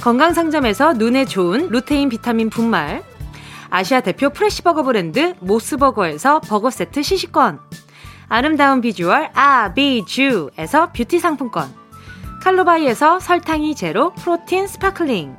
건강상점에서 0.00 0.94
눈에 0.94 1.26
좋은 1.26 1.68
루테인 1.68 2.08
비타민 2.08 2.48
분말 2.48 3.02
아시아 3.70 4.00
대표 4.00 4.30
fresh 4.30 4.54
버거 4.54 4.82
브랜드 4.82 5.34
모스버거에서 5.40 6.40
버거 6.40 6.70
세트 6.70 7.02
시식권. 7.02 7.60
아름다운 8.28 8.80
비주얼 8.80 9.30
아비쥬에서 9.34 10.92
뷰티 10.92 11.18
상품권. 11.18 11.72
칼로바이에서 12.42 13.20
설탕이 13.20 13.74
제로 13.74 14.12
protein 14.14 14.66
sparkling. 14.66 15.36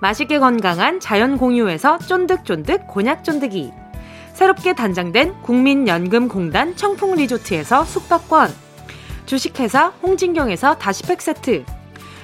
맛있게 0.00 0.38
건강한 0.40 0.98
자연 0.98 1.38
공유에서 1.38 1.98
쫀득쫀득 1.98 2.88
곤약 2.88 3.22
쫀득이. 3.22 3.72
새롭게 4.34 4.72
단장된 4.72 5.42
국민연금공단 5.42 6.74
청풍 6.74 7.14
리조트에서 7.14 7.84
숙박권. 7.84 8.52
주식회사 9.26 9.88
홍진경에서 10.02 10.78
다시팩 10.78 11.22
세트. 11.22 11.64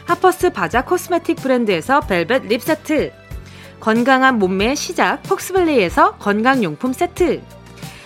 하퍼스 0.06 0.50
바자 0.50 0.84
cosmetic 0.84 1.36
브랜드에서 1.36 2.00
벨벳 2.00 2.46
lip 2.46 2.62
세트 2.62 3.12
건강한 3.80 4.38
몸매의 4.38 4.76
시작 4.76 5.22
폭스블레이에서 5.22 6.16
건강용품 6.16 6.92
세트. 6.92 7.42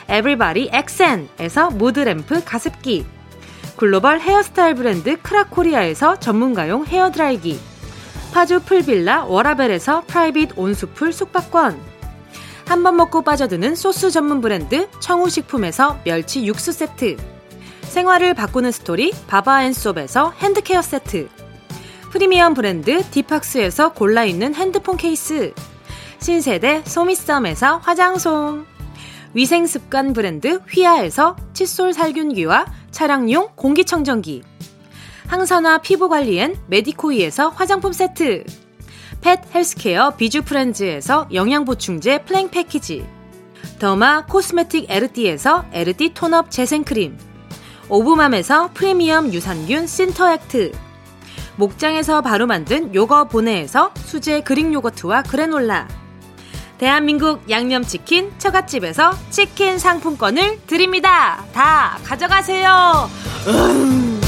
에브리바디 0.08 0.70
엑센에서 0.72 1.70
무드램프 1.70 2.44
가습기. 2.44 3.06
글로벌 3.76 4.20
헤어스타일 4.20 4.74
브랜드 4.74 5.20
크라코리아에서 5.22 6.18
전문가용 6.20 6.86
헤어드라이기. 6.86 7.58
파주 8.32 8.60
풀빌라 8.60 9.24
워라벨에서 9.24 10.02
private 10.06 10.50
온수풀 10.56 11.12
숙박권. 11.12 11.92
한 12.66 12.82
번 12.82 12.96
먹고 12.96 13.22
빠져드는 13.22 13.74
소스 13.74 14.10
전문 14.10 14.40
브랜드 14.40 14.88
청우식품에서 15.00 16.00
멸치 16.04 16.46
육수 16.46 16.72
세트. 16.72 17.16
생활을 17.82 18.32
바꾸는 18.34 18.72
스토리 18.72 19.12
바바앤솝에서 19.26 20.32
hand 20.38 20.59
care 20.59 20.80
세트 20.80 21.28
프리미엄 22.12 22.52
브랜드 22.52 23.02
디팍스에서 23.10 23.94
골라 23.94 24.26
있는 24.26 24.54
핸드폰 24.54 24.98
케이스. 24.98 25.54
신세대 26.18 26.82
소미썸에서 26.84 27.78
화장솜. 27.78 28.66
위생습관 29.32 30.12
브랜드 30.12 30.60
휘하에서 30.70 31.36
칫솔 31.54 31.94
살균기와 31.94 32.66
차량용 32.90 33.52
공기청정기. 33.54 34.42
항산화 35.26 35.78
피부관리엔 35.78 36.56
메디코이에서 36.66 37.48
화장품 37.48 37.94
세트. 37.94 38.44
pet 39.22 39.40
healthcare 39.54 40.10
비주프렌즈에서 40.16 41.28
영양보충제 41.32 42.24
플랭 42.26 42.50
패키지. 42.50 43.06
더마 43.78 44.26
코스메틱 44.26 44.90
에르띠에서 44.90 45.64
에르띠 45.72 46.12
톤업 46.12 46.50
재생크림. 46.50 47.16
오브맘에서 47.88 48.72
프리미엄 48.74 49.32
유산균 49.32 49.86
신터액트 49.86 50.72
목장에서 51.56 52.22
바로 52.22 52.46
만든 52.46 52.94
요거 52.94 53.28
보내에서 53.28 53.92
수제 53.96 54.40
그릭 54.42 54.72
요거트와 54.72 55.22
그래놀라 55.24 55.88
대한민국 56.82 57.48
양념치킨 57.48 58.32
처갓집에서 58.38 59.12
치킨 59.30 59.78
상품권을 59.78 60.66
드립니다. 60.66 61.44
다 61.52 61.96
가져가세요. 62.02 63.08
음. 63.46 64.20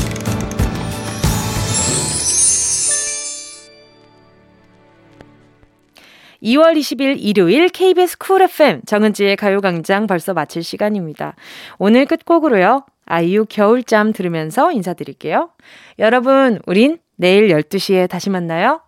(2월 6.40 6.76
20일) 6.78 7.16
일요일 7.18 7.70
KBS 7.70 8.18
쿨 8.18 8.42
FM 8.42 8.82
정은지의 8.86 9.34
가요광장 9.34 10.06
벌써 10.06 10.32
마칠 10.32 10.62
시간입니다. 10.62 11.34
오늘 11.78 12.06
끝곡으로요. 12.06 12.84
아이유 13.04 13.46
겨울잠 13.48 14.12
들으면서 14.12 14.70
인사드릴게요. 14.70 15.50
여러분, 15.98 16.60
우린 16.66 16.98
내일 17.16 17.48
12시에 17.48 18.08
다시 18.08 18.30
만나요. 18.30 18.80